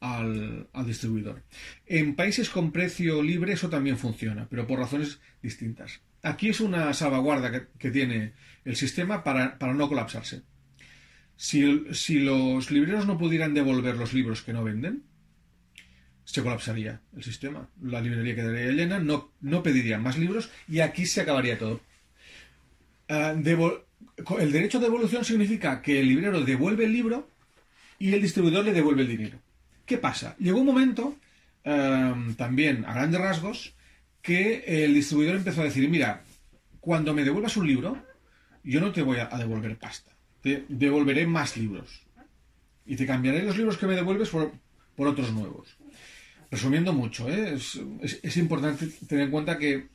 al, 0.00 0.68
distribuidor. 0.86 1.42
En 1.86 2.14
países 2.14 2.50
con 2.50 2.72
precio 2.72 3.22
libre 3.22 3.52
eso 3.52 3.68
también 3.68 3.98
funciona, 3.98 4.46
pero 4.48 4.66
por 4.66 4.78
razones 4.78 5.20
distintas. 5.42 6.00
Aquí 6.22 6.48
es 6.48 6.60
una 6.60 6.92
salvaguarda 6.92 7.68
que, 7.78 7.90
tiene 7.90 8.32
el 8.64 8.76
sistema 8.76 9.22
para, 9.24 9.56
no 9.74 9.88
colapsarse. 9.88 10.42
Si, 11.36 11.94
si 11.94 12.18
los 12.18 12.70
libreros 12.70 13.06
no 13.06 13.16
pudieran 13.16 13.54
devolver 13.54 13.96
los 13.96 14.12
libros 14.12 14.42
que 14.42 14.52
no 14.52 14.64
venden, 14.64 15.04
se 16.24 16.42
colapsaría 16.42 17.00
el 17.16 17.22
sistema. 17.22 17.68
La 17.82 18.00
librería 18.00 18.34
quedaría 18.34 18.72
llena, 18.72 18.98
no, 18.98 19.32
no 19.40 19.62
pedirían 19.62 20.02
más 20.02 20.18
libros 20.18 20.50
y 20.68 20.80
aquí 20.80 21.06
se 21.06 21.22
acabaría 21.22 21.58
todo. 21.58 21.80
Ah, 23.08 23.34
el 23.34 24.52
derecho 24.52 24.78
de 24.78 24.84
devolución 24.84 25.24
significa 25.24 25.82
que 25.82 26.00
el 26.00 26.08
librero 26.08 26.42
devuelve 26.42 26.84
el 26.84 26.92
libro 26.92 27.30
y 27.98 28.12
el 28.12 28.22
distribuidor 28.22 28.64
le 28.64 28.72
devuelve 28.72 29.02
el 29.02 29.08
dinero. 29.08 29.38
¿Qué 29.90 29.98
pasa? 29.98 30.36
Llegó 30.38 30.60
un 30.60 30.66
momento, 30.66 31.16
ah, 31.64 32.14
también 32.36 32.84
a 32.84 32.94
grandes 32.94 33.20
rasgos, 33.20 33.74
que 34.22 34.62
el 34.84 34.94
distribuidor 34.94 35.34
empezó 35.34 35.62
a 35.62 35.64
decir, 35.64 35.88
mira, 35.88 36.22
cuando 36.78 37.12
me 37.12 37.24
devuelvas 37.24 37.56
un 37.56 37.66
libro, 37.66 38.00
yo 38.62 38.80
no 38.80 38.92
te 38.92 39.02
voy 39.02 39.18
a 39.18 39.26
devolver 39.36 39.76
pasta, 39.78 40.12
te 40.42 40.64
devolveré 40.68 41.26
más 41.26 41.56
libros. 41.56 42.02
Y 42.86 42.94
te 42.94 43.04
cambiaré 43.04 43.42
los 43.42 43.56
libros 43.56 43.78
que 43.78 43.88
me 43.88 43.96
devuelves 43.96 44.28
por, 44.28 44.52
por 44.94 45.08
otros 45.08 45.32
nuevos. 45.32 45.76
Resumiendo 46.52 46.92
mucho, 46.92 47.28
¿eh? 47.28 47.58
es, 48.00 48.36
importante 48.36 48.86
tener 49.08 49.24
en 49.24 49.30
cuenta 49.32 49.58
que, 49.58 49.88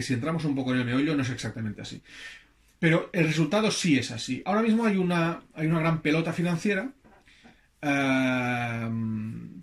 si 0.00 0.12
entramos 0.14 0.44
un 0.44 0.54
poco 0.54 0.72
en 0.72 0.78
el 0.78 0.84
meollo 0.84 1.16
no 1.16 1.24
es 1.24 1.30
exactamente 1.30 1.82
así. 1.82 2.00
Pero 2.78 3.10
el 3.12 3.26
resultado 3.26 3.72
sí 3.72 3.98
es 3.98 4.12
así. 4.12 4.42
Ahora 4.44 4.62
mismo 4.62 4.86
hay 4.86 4.96
una, 4.96 5.42
hay 5.54 5.66
una 5.66 5.80
gran 5.80 6.02
pelota 6.02 6.32
financiera 6.32 6.92
eh, 7.82 8.90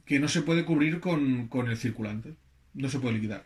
que 0.06 0.20
no 0.20 0.28
se 0.28 0.42
puede 0.42 0.66
cubrir 0.66 1.00
con, 1.00 1.50
el 1.68 1.78
circulante. 1.78 2.36
No 2.74 2.90
se 2.90 3.00
puede 3.00 3.16
liquidar. 3.16 3.46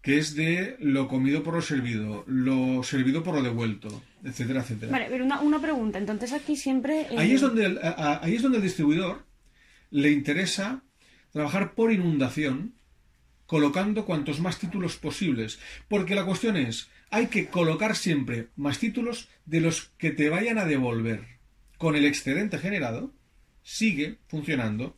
Que 0.00 0.18
es 0.18 0.34
de 0.34 0.76
lo 0.80 1.06
comido 1.06 1.44
por 1.44 1.54
lo 1.54 1.62
servido, 1.62 2.24
lo 2.26 2.82
servido 2.82 3.22
por 3.22 3.36
lo 3.36 3.42
devuelto, 3.42 4.02
etcétera, 4.24 4.62
etcétera. 4.62 4.90
Vale, 4.90 5.06
pero 5.08 5.24
una, 5.24 5.60
pregunta. 5.60 5.98
Entonces 5.98 6.32
aquí 6.32 6.56
siempre... 6.56 7.06
Ahí, 7.16 7.32
es 7.32 7.40
donde 7.40 7.78
ahí 8.20 8.34
es 8.34 8.42
donde 8.42 8.58
el 8.58 8.64
distribuidor 8.64 9.24
le 9.90 10.10
interesa 10.10 10.82
trabajar 11.30 11.74
por 11.74 11.92
inundación, 11.92 12.74
colocando 13.46 14.04
cuantos 14.04 14.40
más 14.40 14.58
títulos 14.58 14.96
posibles. 14.96 15.60
Porque 15.88 16.16
la 16.16 16.24
cuestión 16.24 16.56
es, 16.56 16.88
hay 17.10 17.28
que 17.28 17.46
colocar 17.46 17.94
siempre 17.94 18.48
más 18.56 18.80
títulos 18.80 19.28
de 19.46 19.60
los 19.60 19.92
que 19.98 20.10
te 20.10 20.28
vayan 20.28 20.58
a 20.58 20.64
devolver. 20.64 21.38
Con 21.78 21.94
el 21.94 22.06
excedente 22.06 22.58
generado, 22.58 23.12
sigue 23.62 24.18
funcionando 24.26 24.96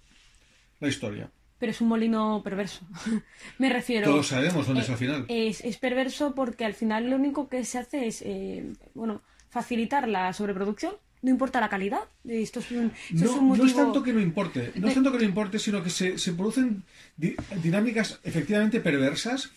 la 0.80 0.88
historia. 0.88 1.30
Pero 1.58 1.70
es 1.70 1.80
un 1.80 1.88
molino 1.88 2.42
perverso. 2.42 2.86
Me 3.58 3.70
refiero. 3.70 4.06
Todos 4.06 4.28
sabemos 4.28 4.66
dónde 4.66 4.82
es 4.82 4.90
al 4.90 4.98
final. 4.98 5.24
Es, 5.28 5.62
perverso 5.78 6.34
porque 6.34 6.64
al 6.64 6.74
final 6.74 7.08
lo 7.08 7.16
único 7.16 7.48
que 7.48 7.64
se 7.64 7.78
hace 7.78 8.06
es, 8.06 8.22
eh, 8.22 8.72
bueno, 8.94 9.22
facilitar 9.50 10.08
la 10.08 10.32
sobreproducción 10.32 10.94
no 11.24 11.30
importa 11.30 11.58
la 11.58 11.70
calidad. 11.70 12.02
Esto 12.24 12.60
es 12.60 12.70
un, 12.70 12.92
no, 13.12 13.64
es 13.64 13.74
tanto 13.74 14.02
que 14.02 14.12
no 14.12 14.20
importe, 14.20 14.72
no 14.76 14.88
es 14.88 14.94
tanto 14.94 15.10
que 15.10 15.18
no 15.18 15.24
importe, 15.24 15.58
sino 15.58 15.82
que 15.82 15.88
se, 15.88 16.32
producen 16.34 16.82
dinámicas 17.16 18.20
efectivamente 18.24 18.80
perversas 18.80 19.50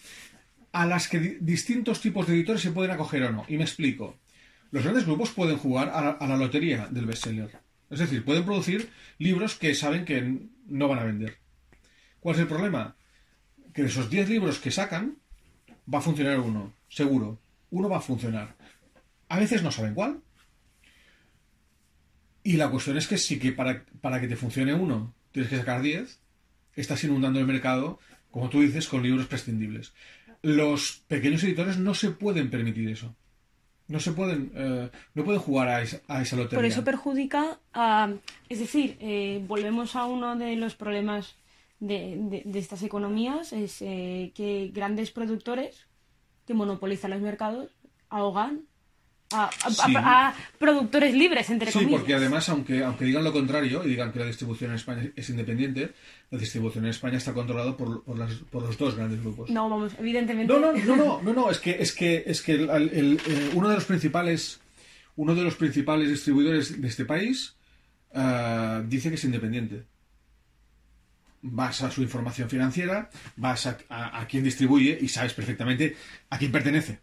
a 0.71 0.85
las 0.85 1.09
que 1.09 1.37
distintos 1.41 1.99
tipos 1.99 2.25
de 2.25 2.35
editores 2.35 2.61
se 2.61 2.71
pueden 2.71 2.91
acoger 2.91 3.23
o 3.23 3.31
no. 3.33 3.45
Y 3.49 3.57
me 3.57 3.63
explico. 3.65 4.15
Los 4.71 4.83
grandes 4.83 5.05
grupos 5.05 5.31
pueden 5.31 5.57
jugar 5.57 5.89
a 5.89 6.25
la, 6.25 6.37
lotería 6.37 6.87
del 6.89 7.05
bestseller. 7.05 7.59
Es 7.89 8.00
decir, 8.00 8.23
pueden 8.23 8.45
producir 8.45 8.89
libros 9.17 9.56
que 9.56 9.73
saben 9.76 10.06
que 10.06 10.39
no 10.67 10.88
van 10.88 11.00
a 11.00 11.06
vender. 11.06 11.38
¿Cuál 12.19 12.36
es 12.36 12.41
el 12.41 12.47
problema? 12.47 12.95
Que 13.73 13.84
de 13.84 13.88
esos 13.88 14.10
10 14.10 14.30
libros 14.30 14.60
que 14.60 14.71
sacan, 14.71 15.17
va 15.93 16.00
a 16.00 16.02
funcionar 16.02 16.39
uno, 16.39 16.73
seguro. 16.89 17.39
Uno 17.69 17.89
va 17.89 17.97
a 17.97 18.02
funcionar. 18.02 18.56
A 19.30 19.39
veces 19.39 19.63
no 19.63 19.71
saben 19.71 19.93
cuál, 19.93 20.21
y 22.47 22.54
la 22.54 22.69
cuestión 22.69 22.95
es 22.95 23.08
que 23.08 23.17
sí 23.17 23.39
que 23.39 23.52
para, 23.52 23.84
para 24.00 24.21
que 24.21 24.28
te 24.30 24.38
funcione 24.38 24.73
uno 24.73 25.13
tienes 25.34 25.50
que 25.50 25.58
sacar 25.58 25.82
10, 25.82 26.17
estás 26.78 27.04
inundando 27.04 27.41
el 27.41 27.45
mercado, 27.45 28.00
como 28.32 28.50
tú 28.50 28.62
dices, 28.62 28.88
con 28.88 29.04
libros 29.04 29.28
prescindibles. 29.28 29.91
Los 30.41 31.04
pequeños 31.10 31.43
editores 31.43 31.78
no 31.78 31.93
se 31.93 32.12
pueden 32.12 32.50
permitir 32.50 32.88
eso. 32.88 33.13
No 33.88 34.00
se 34.00 34.12
pueden, 34.12 34.52
eh, 34.56 34.89
no 35.13 35.23
pueden 35.23 35.39
jugar 35.39 35.69
a 35.69 35.82
esa, 35.82 36.02
a 36.08 36.21
esa, 36.21 36.36
lotería. 36.36 36.58
Por 36.58 36.65
eso 36.65 36.84
perjudica 36.84 37.60
a... 37.73 38.13
Es 38.50 38.60
decir, 38.60 38.97
eh, 39.00 39.41
volvemos 39.47 39.95
a 39.95 40.06
uno 40.06 40.36
de 40.36 40.56
los 40.58 40.76
problemas 40.76 41.36
de, 41.80 42.43
de, 42.43 42.60
estas 42.60 42.84
economías, 42.84 43.54
es 43.54 43.82
eh, 43.82 44.32
que 44.36 44.71
grandes 44.73 45.12
productores 45.12 45.88
que 46.45 46.54
monopolizan 46.54 47.12
los 47.12 47.21
mercados 47.21 47.69
ahogan 48.10 48.66
a, 49.31 50.33
productores 50.57 51.13
libres, 51.13 51.49
entre 51.49 51.71
comillas. 51.71 51.91
Sí, 51.91 51.97
porque 51.97 52.13
además, 52.13 52.49
aunque, 52.49 52.83
aunque 52.83 53.05
digan 53.05 53.23
lo 53.23 53.33
contrario 53.33 53.83
y 53.83 53.89
digan 53.89 54.11
que 54.11 54.19
la 54.19 54.25
distribución 54.25 54.71
en 54.71 54.77
España 54.77 55.11
es 55.15 55.29
independiente, 55.29 55.91
la 56.31 56.37
distribución 56.37 56.85
en 56.85 56.91
España 56.91 57.17
está 57.17 57.33
controlada 57.33 57.75
por, 57.75 58.03
por, 58.03 58.17
las, 58.17 58.33
por 58.33 58.63
los 58.63 58.77
dos 58.77 58.95
grandes 58.95 59.21
grupos. 59.21 59.49
No, 59.49 59.69
vamos, 59.69 59.93
evidentemente. 59.99 60.51
No, 60.53 60.59
no, 60.59 60.73
no, 60.73 61.21
no, 61.21 61.33
no, 61.33 61.51
es 61.51 61.59
que, 61.59 61.71
es 61.71 61.93
que, 61.93 62.23
es 62.25 62.41
que 62.41 62.53
el, 62.53 63.19
eh, 63.27 63.51
uno 63.53 63.69
de 63.69 63.75
los 63.75 63.85
principales 63.85 64.59
uno 65.17 65.33
de 65.33 65.43
los 65.43 65.55
principales 65.55 66.09
distribuidores 66.09 66.79
de 66.79 66.87
este 66.87 67.03
país 67.03 67.55
eh, 68.13 68.83
dice 68.87 69.09
que 69.09 69.15
es 69.15 69.23
independiente. 69.23 69.83
Vas 71.41 71.81
a 71.81 71.91
su 71.91 72.01
información 72.01 72.49
financiera, 72.49 73.09
vas 73.35 73.65
a, 73.67 73.77
a, 73.89 74.21
a 74.21 74.27
quién 74.27 74.43
distribuye 74.43 74.97
y 75.01 75.07
sabes 75.07 75.33
perfectamente 75.33 75.95
a 76.29 76.37
quién 76.37 76.51
pertenece. 76.51 76.99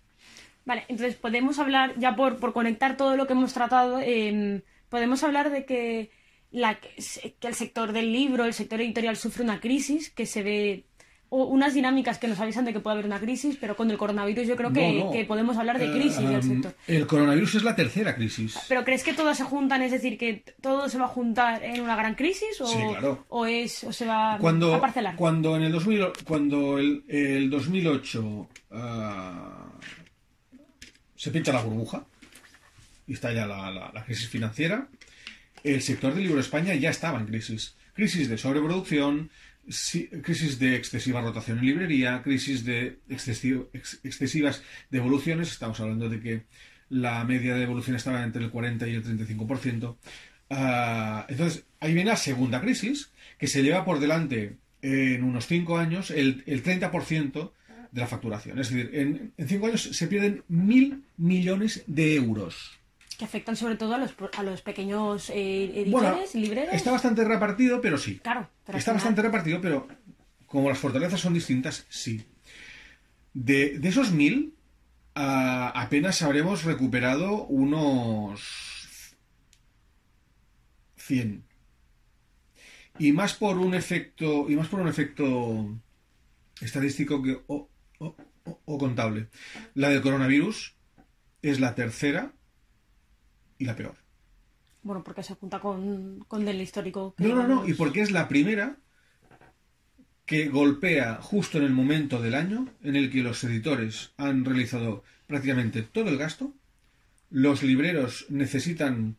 Vale, 0.66 0.84
entonces 0.88 1.14
podemos 1.16 1.58
hablar, 1.58 1.94
ya 1.98 2.16
por, 2.16 2.38
por 2.38 2.52
conectar 2.52 2.96
todo 2.96 3.16
lo 3.16 3.26
que 3.26 3.34
hemos 3.34 3.52
tratado, 3.52 4.00
eh, 4.02 4.62
podemos 4.88 5.22
hablar 5.22 5.50
de 5.50 5.64
que, 5.66 6.10
la, 6.50 6.76
que 6.80 7.48
el 7.48 7.54
sector 7.54 7.92
del 7.92 8.12
libro, 8.12 8.44
el 8.44 8.54
sector 8.54 8.80
editorial 8.80 9.16
sufre 9.16 9.42
una 9.44 9.60
crisis 9.60 10.10
que 10.10 10.24
se 10.26 10.42
ve 10.42 10.84
o 11.30 11.46
unas 11.46 11.74
dinámicas 11.74 12.18
que 12.18 12.28
nos 12.28 12.38
avisan 12.38 12.64
de 12.64 12.72
que 12.72 12.78
puede 12.78 12.94
haber 12.94 13.06
una 13.06 13.18
crisis, 13.18 13.56
pero 13.60 13.74
con 13.74 13.90
el 13.90 13.96
coronavirus 13.98 14.46
yo 14.46 14.54
creo 14.56 14.72
que, 14.72 14.92
No, 14.92 15.04
no. 15.06 15.10
que 15.10 15.24
podemos 15.24 15.56
hablar 15.56 15.80
de 15.80 15.90
crisis 15.90 16.18
Eh, 16.20 16.28
del 16.28 16.36
um, 16.36 16.42
sector. 16.42 16.74
El 16.86 17.06
coronavirus 17.08 17.56
es 17.56 17.64
la 17.64 17.74
tercera 17.74 18.14
crisis. 18.14 18.56
¿Pero 18.68 18.84
crees 18.84 19.02
que 19.02 19.14
todas 19.14 19.36
se 19.36 19.42
juntan? 19.42 19.82
Es 19.82 19.90
decir, 19.90 20.16
que 20.16 20.44
todo 20.60 20.88
se 20.88 20.96
va 20.96 21.06
a 21.06 21.08
juntar 21.08 21.64
en 21.64 21.80
una 21.80 21.96
gran 21.96 22.14
crisis 22.14 22.60
o, 22.60 22.66
Sí, 22.68 22.78
claro. 22.88 23.24
o, 23.30 23.46
es, 23.46 23.82
o 23.82 23.92
se 23.92 24.06
va 24.06 24.38
Cuando, 24.40 24.74
a 24.74 24.80
parcelar? 24.80 25.16
cuando 25.16 25.56
en 25.56 25.64
el 25.64 25.72
2000, 25.72 26.06
cuando 26.24 26.78
el, 26.78 27.02
el 27.08 27.50
2008 27.50 28.48
ah, 28.70 29.72
se 31.24 31.30
pincha 31.30 31.52
la 31.52 31.62
burbuja 31.62 32.04
y 33.06 33.14
está 33.14 33.32
ya 33.32 33.46
la, 33.46 33.70
la- 33.70 34.04
crisis 34.04 34.28
financiera, 34.28 34.88
el 35.62 35.80
sector 35.80 36.12
del 36.12 36.22
libro 36.24 36.36
de 36.36 36.42
España 36.42 36.74
ya 36.74 36.90
estaba 36.90 37.18
en 37.18 37.26
crisis. 37.26 37.76
Crisis 37.94 38.28
de 38.28 38.36
sobreproducción, 38.36 39.30
si- 39.68 40.08
crisis 40.08 40.58
de 40.58 40.76
excesiva 40.76 41.22
rotación 41.22 41.58
en 41.60 41.64
librería, 41.66 42.20
crisis 42.22 42.64
de 42.64 42.98
excesivo- 43.08 43.68
ex- 43.72 44.00
excesivas 44.04 44.62
devoluciones. 44.90 45.50
Estamos 45.50 45.80
hablando 45.80 46.08
de 46.10 46.20
que 46.20 46.42
la 46.90 47.24
media 47.24 47.54
de 47.54 47.60
devolución 47.60 47.96
estaba 47.96 48.22
entre 48.22 48.44
el 48.44 48.50
40 48.50 48.86
y 48.88 48.94
el 48.94 49.02
35%. 49.04 49.96
Ah, 50.50 51.24
entonces, 51.30 51.64
ahí 51.80 51.94
viene 51.94 52.10
la 52.10 52.16
segunda 52.16 52.60
crisis, 52.60 53.10
que 53.38 53.46
se 53.46 53.62
lleva 53.62 53.84
por 53.86 53.98
delante 54.00 54.56
en 54.82 55.24
unos 55.24 55.46
5 55.46 55.78
años 55.78 56.10
el, 56.10 56.42
el 56.46 56.62
30% 56.62 57.52
de 57.94 58.00
la 58.00 58.08
facturación. 58.08 58.58
Es 58.58 58.70
decir, 58.70 58.90
en, 58.92 59.32
en 59.36 59.48
5 59.48 59.66
años 59.66 59.82
se 59.82 60.06
pierden 60.08 60.42
mil 60.48 61.04
millones 61.16 61.84
de 61.86 62.16
euros. 62.16 62.72
Que 63.16 63.24
afectan 63.24 63.54
sobre 63.54 63.76
todo 63.76 63.94
a 63.94 63.98
los, 63.98 64.12
a 64.36 64.42
los 64.42 64.62
pequeños 64.62 65.30
eh, 65.32 65.84
Bueno, 65.88 66.08
editores, 66.08 66.34
libreros. 66.34 66.74
está 66.74 66.90
bastante 66.90 67.22
repartido, 67.24 67.80
pero 67.80 67.96
sí. 67.96 68.18
Claro, 68.18 68.50
pero 68.66 68.76
Está 68.76 68.92
bastante 68.92 69.22
repartido, 69.22 69.60
pero 69.60 69.86
como 70.46 70.68
las 70.68 70.78
fortalezas 70.78 71.20
son 71.20 71.34
distintas, 71.34 71.86
sí. 71.88 72.24
De, 73.32 73.78
de 73.78 73.88
esos 73.88 74.10
mil, 74.10 74.54
apenas 75.14 76.20
habremos 76.22 76.64
recuperado 76.64 77.44
unos 77.44 79.14
100. 80.96 81.44
Y 82.98 83.12
más 83.12 83.34
por 83.34 83.58
un 83.58 83.76
efecto, 83.76 84.50
y 84.50 84.56
más 84.56 84.66
por 84.66 84.80
un 84.80 84.88
efecto 84.88 85.78
estadístico 86.60 87.22
que, 87.22 87.40
o- 87.98 88.16
o- 88.44 88.60
o 88.64 88.78
contable. 88.78 89.28
La 89.74 89.88
del 89.88 90.02
coronavirus 90.02 90.74
es 91.42 91.60
la 91.60 91.74
tercera 91.74 92.32
y 93.58 93.64
la 93.64 93.76
peor. 93.76 93.96
Bueno, 94.82 95.02
porque 95.02 95.22
se 95.22 95.34
junta 95.34 95.60
con, 95.60 96.24
con 96.28 96.44
del 96.44 96.60
histórico. 96.60 97.14
que 97.14 97.24
No, 97.24 97.34
no, 97.36 97.48
no, 97.48 97.68
y 97.68 97.74
porque 97.74 98.02
es 98.02 98.10
la 98.10 98.28
primera 98.28 98.76
que 100.26 100.48
golpea 100.48 101.16
justo 101.16 101.58
en 101.58 101.64
el 101.64 101.72
momento 101.72 102.20
del 102.20 102.34
año 102.34 102.68
en 102.82 102.96
el 102.96 103.10
que 103.10 103.22
los 103.22 103.42
editores 103.44 104.12
han 104.16 104.44
realizado 104.44 105.04
prácticamente 105.26 105.82
todo 105.82 106.08
el 106.08 106.16
gasto, 106.18 106.54
los 107.30 107.62
libreros 107.62 108.26
necesitan 108.30 109.16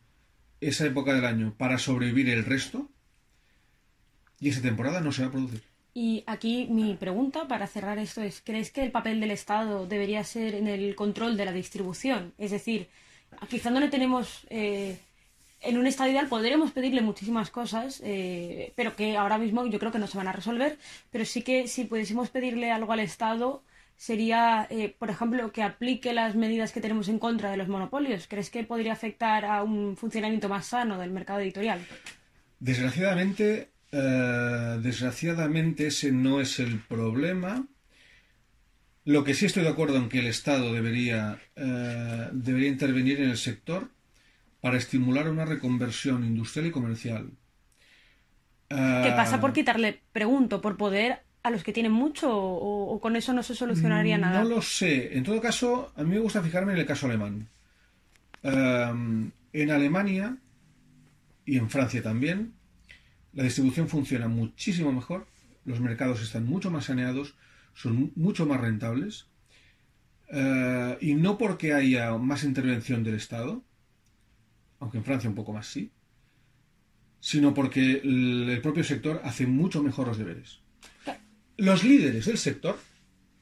esa 0.60 0.86
época 0.86 1.12
del 1.14 1.24
año 1.24 1.54
para 1.56 1.78
sobrevivir 1.78 2.28
el 2.30 2.44
resto, 2.44 2.90
y 4.40 4.48
esa 4.48 4.62
temporada 4.62 5.00
no 5.00 5.12
se 5.12 5.22
va 5.22 5.28
a 5.28 5.32
producir. 5.32 5.62
Y 5.98 6.24
aquí 6.26 6.66
mi 6.68 6.94
pregunta 6.94 7.48
para 7.48 7.66
cerrar 7.66 7.98
esto 7.98 8.20
es, 8.20 8.42
¿crees 8.44 8.70
que 8.70 8.82
el 8.82 8.90
papel 8.90 9.18
del 9.18 9.30
Estado 9.30 9.86
debería 9.86 10.22
ser 10.24 10.54
en 10.54 10.66
el 10.66 10.94
control 10.94 11.38
de 11.38 11.46
la 11.46 11.52
distribución? 11.52 12.34
Es 12.36 12.50
decir, 12.50 12.88
quizá 13.48 13.70
no 13.70 13.80
le 13.80 13.88
tenemos... 13.88 14.46
eh, 14.50 14.98
en 15.62 15.78
un 15.78 15.86
estado 15.86 16.10
ideal 16.10 16.28
podremos 16.28 16.70
pedirle 16.72 17.00
muchísimas 17.00 17.48
cosas, 17.48 18.02
eh, 18.04 18.74
pero 18.76 18.94
que 18.94 19.16
ahora 19.16 19.38
mismo 19.38 19.64
yo 19.64 19.78
creo 19.78 19.90
que 19.90 19.98
no 19.98 20.06
se 20.06 20.18
van 20.18 20.28
a 20.28 20.32
resolver, 20.32 20.76
pero 21.10 21.24
sí 21.24 21.40
que 21.40 21.66
si 21.66 21.84
pudiésemos 21.84 22.28
pedirle 22.28 22.70
algo 22.70 22.92
al 22.92 23.00
Estado 23.00 23.62
sería, 23.96 24.66
eh, 24.68 24.94
por 24.98 25.08
ejemplo, 25.08 25.50
que 25.50 25.62
aplique 25.62 26.12
las 26.12 26.34
medidas 26.34 26.72
que 26.72 26.82
tenemos 26.82 27.08
en 27.08 27.18
contra 27.18 27.50
de 27.50 27.56
los 27.56 27.68
monopolios. 27.68 28.26
¿Crees 28.28 28.50
que 28.50 28.64
podría 28.64 28.92
afectar 28.92 29.46
a 29.46 29.62
un 29.62 29.96
funcionamiento 29.96 30.50
más 30.50 30.66
sano 30.66 30.98
del 30.98 31.10
mercado 31.10 31.40
editorial? 31.40 31.80
Desgraciadamente, 32.60 33.70
eh, 33.92 34.78
desgraciadamente 34.82 35.88
ese 35.88 36.12
no 36.12 36.40
es 36.40 36.58
el 36.60 36.80
problema. 36.80 37.66
Lo 39.04 39.22
que 39.24 39.34
sí 39.34 39.46
estoy 39.46 39.62
de 39.62 39.68
acuerdo 39.70 39.96
en 39.96 40.08
que 40.08 40.18
el 40.18 40.26
Estado 40.26 40.72
debería, 40.72 41.38
eh, 41.54 42.28
debería 42.32 42.68
intervenir 42.68 43.20
en 43.20 43.30
el 43.30 43.36
sector 43.38 43.90
para 44.60 44.76
estimular 44.78 45.28
una 45.28 45.44
reconversión 45.44 46.24
industrial 46.24 46.66
y 46.66 46.70
comercial. 46.72 47.30
¿Qué 49.00 49.08
Eh, 49.08 49.12
pasa 49.14 49.40
por 49.40 49.52
quitarle, 49.52 50.02
pregunto, 50.12 50.60
por 50.60 50.76
poder 50.76 51.22
a 51.42 51.50
los 51.50 51.62
que 51.62 51.72
tienen 51.72 51.92
mucho 51.92 52.28
o, 52.36 52.92
o 52.94 53.00
con 53.00 53.14
eso 53.16 53.32
no 53.32 53.42
se 53.44 53.54
solucionaría 53.54 54.18
nada? 54.18 54.42
No 54.42 54.48
lo 54.48 54.62
sé. 54.62 55.16
En 55.16 55.22
todo 55.24 55.40
caso, 55.40 55.92
a 55.96 56.02
mí 56.02 56.10
me 56.10 56.18
gusta 56.18 56.42
fijarme 56.42 56.72
en 56.72 56.78
el 56.80 56.86
caso 56.86 57.06
alemán. 57.06 57.48
Eh, 58.42 58.92
en 59.52 59.70
Alemania 59.70 60.36
y 61.44 61.58
en 61.58 61.70
Francia 61.70 62.02
también, 62.02 62.55
la 63.36 63.44
distribución 63.44 63.86
funciona 63.88 64.28
muchísimo 64.28 64.92
mejor, 64.92 65.26
los 65.66 65.78
mercados 65.78 66.22
están 66.22 66.46
mucho 66.46 66.70
más 66.70 66.86
saneados, 66.86 67.34
son 67.74 68.10
mucho 68.16 68.46
más 68.46 68.62
rentables, 68.62 69.26
eh, 70.32 70.96
y 71.02 71.14
no 71.14 71.36
porque 71.36 71.74
haya 71.74 72.16
más 72.16 72.44
intervención 72.44 73.04
del 73.04 73.16
Estado, 73.16 73.62
aunque 74.80 74.96
en 74.96 75.04
Francia 75.04 75.28
un 75.28 75.36
poco 75.36 75.52
más 75.52 75.66
sí, 75.66 75.92
sino 77.20 77.52
porque 77.52 78.00
el, 78.02 78.48
el 78.48 78.60
propio 78.62 78.82
sector 78.82 79.20
hace 79.22 79.46
mucho 79.46 79.82
mejor 79.82 80.08
los 80.08 80.16
deberes. 80.16 80.60
Los 81.58 81.84
líderes 81.84 82.24
del 82.24 82.38
sector 82.38 82.78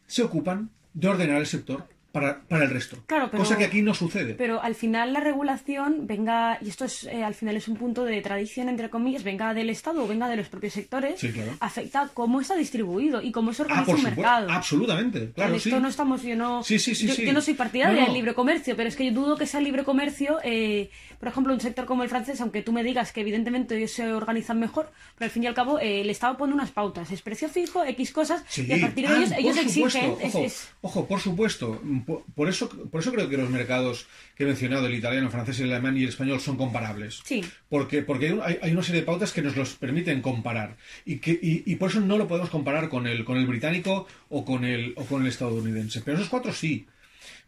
se 0.08 0.24
ocupan 0.24 0.70
de 0.92 1.06
ordenar 1.06 1.38
el 1.38 1.46
sector 1.46 1.88
para, 2.14 2.42
para 2.44 2.62
el 2.64 2.70
resto. 2.70 2.96
Claro, 3.06 3.28
pero- 3.28 3.42
Cosa 3.42 3.58
que 3.58 3.64
aquí 3.64 3.82
no 3.82 3.92
sucede. 3.92 4.34
Pero 4.34 4.62
al 4.62 4.76
final 4.76 5.12
la 5.12 5.18
regulación 5.18 6.06
venga, 6.06 6.58
y 6.62 6.68
esto 6.68 6.84
es 6.84 7.04
eh, 7.04 7.24
al 7.24 7.34
final 7.34 7.56
es 7.56 7.66
un 7.66 7.76
punto 7.76 8.04
de 8.04 8.20
tradición, 8.22 8.68
entre 8.68 8.88
comillas, 8.88 9.24
venga 9.24 9.52
del 9.52 9.68
Estado 9.68 10.04
o 10.04 10.06
venga 10.06 10.28
de 10.28 10.36
los 10.36 10.48
propios 10.48 10.74
sectores, 10.74 11.18
Sí, 11.18 11.32
claro. 11.32 11.52
afecta 11.58 12.08
cómo 12.14 12.40
está 12.40 12.54
distribuido 12.54 13.20
y 13.20 13.32
cómo 13.32 13.52
se 13.52 13.62
ah, 13.62 13.64
organiza 13.64 13.86
por 13.86 13.96
un 13.96 14.02
mercado. 14.04 14.50
Absolutamente. 14.50 15.32
Claro, 15.32 15.58
sí. 15.58 15.68
esto 15.68 15.80
no 15.80 15.88
estamos, 15.88 16.22
yo 16.22 16.36
no, 16.36 16.62
Sí, 16.62 16.78
yo, 16.78 17.32
no 17.32 17.40
soy 17.40 17.54
partidaria 17.54 17.94
No, 17.94 18.00
no. 18.00 18.06
del 18.06 18.14
libre 18.14 18.34
comercio, 18.34 18.76
pero 18.76 18.88
es 18.88 18.94
que 18.94 19.06
yo 19.06 19.12
dudo 19.12 19.36
que 19.36 19.46
sea 19.46 19.60
libre 19.60 19.82
comercio, 19.82 20.38
eh, 20.44 20.90
por 21.18 21.28
ejemplo, 21.28 21.52
un 21.52 21.60
sector 21.60 21.84
como 21.84 22.04
el 22.04 22.08
francés, 22.08 22.40
aunque 22.40 22.62
tú 22.62 22.72
me 22.72 22.84
digas 22.84 23.10
que 23.10 23.22
evidentemente 23.22 23.76
ellos 23.76 23.90
se 23.90 24.12
organizan 24.12 24.60
mejor, 24.60 24.88
pero 25.18 25.26
al 25.26 25.30
fin 25.32 25.42
y 25.42 25.46
al 25.48 25.54
cabo 25.54 25.80
eh, 25.80 26.02
el 26.02 26.10
Estado 26.10 26.36
pone 26.36 26.52
unas 26.54 26.70
pautas, 26.70 27.10
es 27.10 27.22
precio 27.22 27.48
fijo, 27.48 27.82
X 27.84 28.12
cosas, 28.12 28.44
y 28.56 28.70
a 28.72 28.80
partir 28.80 29.08
de 29.08 29.14
Ah, 29.14 29.18
ellos, 29.18 29.32
ellos 29.36 29.56
supuesto. 29.72 29.98
exigen, 29.98 30.16
es- 30.20 30.34
Ojo, 30.34 30.44
es- 30.44 30.68
ojo, 30.82 31.06
por 31.06 31.20
supuesto. 31.20 31.80
Por, 32.04 32.48
eso, 32.48 32.68
por 32.68 33.00
eso 33.00 33.12
creo 33.12 33.28
que 33.28 33.36
los 33.36 33.50
mercados 33.50 34.06
que 34.36 34.44
he 34.44 34.46
mencionado, 34.46 34.86
el 34.86 34.94
italiano, 34.94 35.26
el 35.26 35.32
francés, 35.32 35.60
el 35.60 35.72
alemán 35.72 35.96
y 35.96 36.02
el 36.02 36.08
español, 36.10 36.40
son 36.40 36.56
comparables. 36.56 37.20
Sí. 37.24 37.42
Porque, 37.68 38.02
porque 38.02 38.38
hay, 38.42 38.58
hay- 38.62 38.72
una 38.72 38.82
serie 38.82 39.00
de 39.02 39.06
pautas 39.06 39.32
que 39.32 39.42
nos 39.42 39.56
los 39.56 39.74
permiten 39.74 40.22
comparar. 40.22 40.76
Y, 41.04 41.18
que, 41.18 41.32
y, 41.32 41.62
y 41.66 41.76
por 41.76 41.90
eso 41.90 42.00
no 42.00 42.18
lo 42.18 42.28
podemos 42.28 42.50
comparar 42.50 42.88
con 42.88 43.06
el, 43.06 43.24
con 43.24 43.36
el 43.36 43.46
británico 43.46 44.06
o 44.28 44.44
con 44.44 44.64
el, 44.64 44.92
o 44.96 45.04
con 45.04 45.22
el 45.22 45.28
estadounidense. 45.28 46.00
Pero 46.02 46.16
esos 46.16 46.28
cuatro 46.28 46.52
sí. 46.52 46.86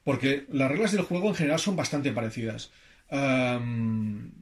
Porque 0.05 0.45
las 0.53 0.71
reglas 0.71 0.93
del 0.93 1.03
juego 1.03 1.29
en 1.29 1.35
general 1.35 1.59
son 1.59 1.77
bastante 1.77 2.13
parecidas. 2.13 2.71
En 3.11 4.33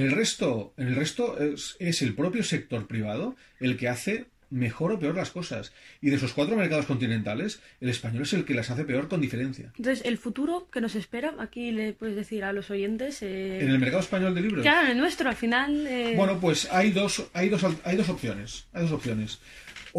el 0.00 0.10
resto, 0.10 0.74
en 0.76 0.88
el 0.88 0.96
resto 0.96 1.38
es, 1.38 1.76
es 1.78 2.02
el 2.02 2.14
propio 2.14 2.42
sector 2.42 2.88
privado 2.88 3.36
el 3.60 3.76
que 3.76 3.88
hace 3.88 4.26
mejor 4.50 4.92
o 4.92 4.98
peor 4.98 5.14
las 5.16 5.30
cosas. 5.30 5.72
Y 6.00 6.10
de 6.10 6.16
esos 6.16 6.32
cuatro 6.32 6.56
mercados 6.56 6.86
continentales, 6.86 7.60
el 7.80 7.88
español 7.88 8.22
es 8.22 8.32
el 8.32 8.44
que 8.44 8.54
las 8.54 8.70
hace 8.70 8.84
peor 8.84 9.08
con 9.08 9.20
diferencia. 9.20 9.72
Entonces, 9.76 10.04
el 10.04 10.18
futuro 10.18 10.68
que 10.70 10.80
nos 10.80 10.94
espera, 10.94 11.34
aquí 11.38 11.72
le 11.72 11.92
puedes 11.92 12.16
decir 12.16 12.44
a 12.44 12.52
los 12.52 12.70
oyentes, 12.70 13.22
eh, 13.22 13.60
En 13.60 13.70
el 13.70 13.78
mercado 13.78 14.00
español 14.02 14.34
de 14.34 14.40
libros. 14.42 14.62
que 14.62 14.68
hagan 14.68 14.90
el 14.90 14.98
nuestro, 14.98 15.28
al 15.28 15.36
final... 15.36 15.86
eh, 15.86 16.14
Bueno, 16.16 16.38
pues 16.40 16.68
hay 16.72 16.90
dos, 16.92 17.26
hay 17.32 17.48
dos, 17.48 17.64
hay 17.84 17.96
dos 17.96 18.08
opciones. 18.08 18.66
Hay 18.72 18.82
dos 18.82 18.92
opciones. 18.92 19.40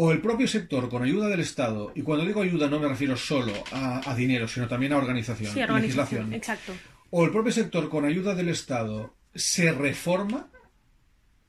O 0.00 0.12
el 0.12 0.20
propio 0.20 0.46
sector 0.46 0.88
con 0.88 1.02
ayuda 1.02 1.26
del 1.28 1.40
Estado, 1.40 1.90
y 1.94 2.02
cuando 2.02 2.24
digo 2.24 2.40
ayuda 2.40 2.68
no 2.68 2.78
me 2.78 2.86
refiero 2.88 3.16
solo 3.16 3.52
a, 3.72 4.08
a 4.08 4.14
dinero, 4.14 4.46
sino 4.46 4.68
también 4.68 4.92
a 4.92 4.96
organización, 4.98 5.52
sí, 5.52 5.60
organización, 5.60 6.30
legislación. 6.30 6.34
exacto. 6.34 6.72
O 7.10 7.24
el 7.24 7.32
propio 7.32 7.50
sector 7.52 7.88
con 7.88 8.04
ayuda 8.04 8.34
del 8.36 8.48
Estado 8.50 9.14
se 9.34 9.72
reforma, 9.72 10.50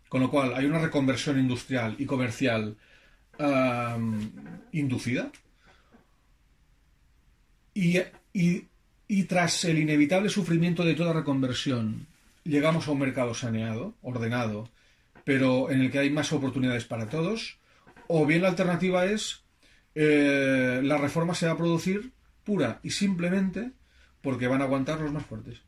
con 0.10 0.22
lo 0.22 0.30
cual 0.30 0.54
hay 0.56 0.66
una 0.66 0.80
reconversión 0.80 1.40
industrial 1.40 1.96
y 1.98 2.06
comercial 2.06 2.76
inducida. 4.74 5.32
Y 7.74 9.24
tras 9.24 9.64
el 9.64 9.80
inevitable 9.80 10.30
sufrimiento 10.30 10.84
de 10.84 10.96
toda 10.96 11.14
reconversión, 11.14 12.08
llegamos 12.44 12.88
a 12.88 12.92
un 12.92 13.00
mercado 13.00 13.34
saneado, 13.34 13.96
ordenado, 14.02 14.70
pero 15.24 15.72
en 15.72 15.82
el 15.82 15.92
que 15.92 16.00
hay 16.00 16.10
más 16.10 16.34
oportunidades 16.34 16.84
para 16.84 17.08
todos, 17.08 17.58
o 18.08 18.26
bien 18.26 18.42
la 18.42 18.50
alternativa 18.50 19.06
es 19.06 19.44
eh, 19.96 20.82
la 20.84 20.98
reforma 20.98 21.34
se 21.34 21.46
va 21.46 21.54
a 21.54 21.58
producir 21.58 22.12
pura 22.44 22.80
y 22.84 22.92
simplemente 22.92 23.72
porque 24.22 24.48
van 24.48 24.62
a 24.62 24.66
aguantar 24.66 25.00
los 25.02 25.12
más 25.12 25.26
fuertes. 25.26 25.62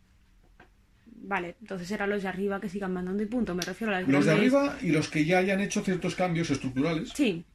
Vale, 1.24 1.56
entonces 1.62 1.88
serán 1.88 2.10
los 2.10 2.24
de 2.24 2.30
arriba 2.30 2.60
que 2.60 2.68
sigan 2.70 2.94
mandando 2.94 3.22
y 3.22 3.28
punto. 3.28 3.54
Me 3.54 3.62
refiero 3.62 3.94
a 3.96 4.00
las 4.02 4.10
Los 4.10 4.26
de 4.26 4.32
grandes- 4.34 4.54
arriba 4.54 4.78
y 4.82 4.92
los 4.92 5.08
que 5.08 5.24
ya 5.26 5.38
hayan 5.38 5.62
hecho 5.62 5.82
ciertos 5.82 6.16
cambios 6.16 6.50
estructurales, 6.50 7.10
Sí, 7.16 7.46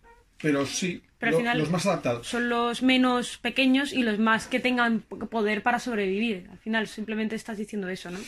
pero 0.40 0.64
sí, 0.66 1.02
Pero 1.18 1.29
al 1.29 1.33
lo- 1.33 1.38
final- 1.38 1.59
los 1.59 1.70
más 1.70 1.87
adaptados. 1.87 2.26
son 2.29 2.48
los 2.48 2.83
menos 2.83 3.38
pequeños 3.38 3.92
y 3.92 4.02
los 4.02 4.18
más 4.20 4.46
que 4.46 4.61
tengan 4.61 5.00
poder 5.00 5.62
para 5.62 5.79
sobrevivir. 5.81 6.46
Al 6.52 6.59
final 6.59 6.87
simplemente 6.87 7.35
estás 7.35 7.59
diciendo 7.59 7.88
eso, 7.88 8.11
¿no? 8.11 8.18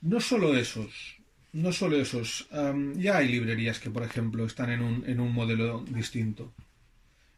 No 0.00 0.18
solo 0.20 0.56
esos, 0.56 1.16
no 1.52 1.70
solo 1.72 1.96
esos. 2.00 2.48
Am, 2.50 2.98
ya 2.98 3.18
hay 3.18 3.28
librerías 3.28 3.78
que, 3.78 3.88
por 3.90 4.02
ejemplo, 4.02 4.44
están 4.46 4.70
en 4.72 4.82
un, 4.82 5.04
en 5.06 5.20
un 5.20 5.32
modelo 5.32 5.84
distinto. 5.90 6.52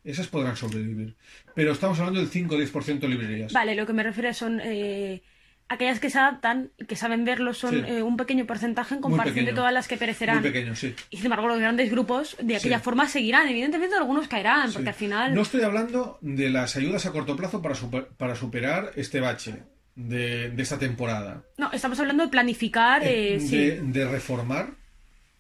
Esas 0.03 0.29
podrán 0.29 0.57
sobrevivir. 0.57 1.15
Pero 1.55 1.73
estamos 1.73 1.99
hablando 1.99 2.21
del 2.21 2.29
5 2.29 2.55
o 2.55 2.59
10% 2.59 3.01
de 3.01 3.09
librerías. 3.09 3.53
Vale, 3.53 3.75
lo 3.75 3.87
que 3.87 3.93
me 3.93 4.03
refiero 4.03 4.33
son 4.35 4.61
eh, 4.63 5.23
aquellas 5.69 5.99
que 5.99 6.11
se 6.11 6.19
adaptan 6.19 6.71
y 6.79 6.85
que 6.87 6.95
saben 6.97 7.25
verlo 7.25 7.55
son 7.55 7.71
Sí. 7.75 7.83
eh, 7.91 8.03
un 8.03 8.17
pequeño 8.17 8.47
porcentaje 8.47 8.95
en 8.95 9.01
comparación 9.01 9.45
de 9.47 9.53
todas 9.53 9.73
las 9.73 9.89
que 9.89 9.97
perecerán. 9.97 10.37
Muy 10.41 10.51
pequeño, 10.51 10.77
sí. 10.77 10.95
Y 11.11 11.17
sin 11.17 11.27
embargo, 11.27 11.49
los 11.49 11.59
grandes 11.59 11.91
grupos 11.91 12.37
de 12.41 12.57
aquella 12.57 12.79
Sí. 12.79 12.85
forma 12.85 13.09
seguirán. 13.09 13.49
Evidentemente, 13.49 13.97
algunos 13.97 14.29
caerán, 14.29 14.73
porque 14.73 14.89
al 14.91 14.95
final. 14.95 15.35
No 15.35 15.43
estoy 15.43 15.63
hablando 15.63 16.19
de 16.21 16.51
las 16.51 16.77
ayudas 16.77 17.07
a 17.07 17.13
corto 17.13 17.37
plazo 17.37 17.63
para, 17.63 17.75
super- 17.75 18.09
para 18.17 18.37
superar 18.37 18.93
este 18.97 19.21
bache 19.21 19.63
de, 19.97 20.51
de 20.51 20.63
esta 20.63 20.79
temporada. 20.79 21.43
No, 21.57 21.73
estamos 21.73 21.99
hablando 21.99 22.25
de 22.25 22.29
planificar. 22.31 23.03
eh, 23.05 23.37
Eh, 23.37 23.39
de, 23.39 23.81
de 23.83 24.09
reformar 24.09 24.71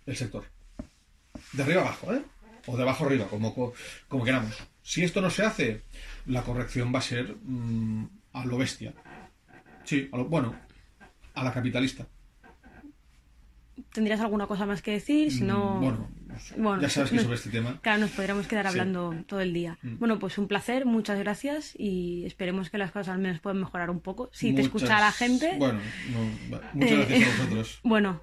el 0.06 0.16
sector. 0.16 0.44
De 1.52 1.62
arriba 1.62 1.82
abajo, 1.82 2.12
¿eh? 2.14 2.22
O 2.66 2.76
de 2.76 2.82
abajo 2.82 3.04
arriba, 3.06 3.26
como, 3.28 3.54
co- 3.54 3.74
como 4.08 4.24
queramos. 4.24 4.56
Si 4.82 5.02
esto 5.04 5.20
no 5.20 5.30
se 5.30 5.42
hace, 5.44 5.82
la 6.26 6.42
corrección 6.42 6.94
va 6.94 6.98
a 7.00 7.02
ser 7.02 7.36
mm, 7.42 8.04
a 8.32 8.44
lo 8.46 8.56
bestia. 8.58 8.92
Sí, 9.84 10.08
a 10.12 10.16
lo, 10.16 10.24
bueno, 10.26 10.54
a 11.34 11.44
la 11.44 11.52
capitalista. 11.52 12.06
¿Tendrías 13.92 14.20
alguna 14.20 14.46
cosa 14.46 14.66
más 14.66 14.82
que 14.82 14.92
decir? 14.92 15.32
Si 15.32 15.42
no. 15.42 15.76
Mm, 15.76 15.80
Bueno, 15.80 16.08
Bueno, 16.56 16.82
ya 16.82 16.88
sabes 16.88 17.10
que 17.12 17.20
sobre 17.20 17.34
este 17.36 17.50
tema. 17.50 17.78
Claro, 17.80 18.00
nos 18.00 18.10
podríamos 18.10 18.46
quedar 18.48 18.64
Sí. 18.64 18.68
hablando 18.70 19.14
todo 19.26 19.40
el 19.40 19.52
día. 19.52 19.78
Mm. 19.82 19.98
Bueno, 19.98 20.18
pues 20.18 20.36
un 20.38 20.48
placer, 20.48 20.84
muchas 20.84 21.18
gracias 21.18 21.74
y 21.78 22.24
esperemos 22.24 22.70
que 22.70 22.78
las 22.78 22.90
cosas 22.90 23.08
al 23.10 23.18
menos 23.20 23.40
puedan 23.40 23.60
mejorar 23.60 23.90
un 23.90 24.00
poco. 24.00 24.30
Si 24.32 24.52
te 24.52 24.62
escucha 24.62 24.98
la 25.00 25.12
gente. 25.12 25.54
Bueno, 25.58 25.78
no, 26.12 26.58
muchas 26.74 26.90
Eh, 26.92 26.96
gracias 27.08 27.28
a 27.28 27.36
vosotros. 27.42 27.80
Bueno, 27.84 28.20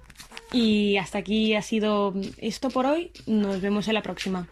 y 0.52 0.96
hasta 0.98 1.18
aquí 1.18 1.54
ha 1.54 1.62
sido 1.62 2.14
esto 2.38 2.68
por 2.70 2.84
hoy. 2.86 3.12
Nos 3.26 3.60
vemos 3.62 3.88
en 3.88 3.94
la 3.94 4.02
próxima. 4.02 4.46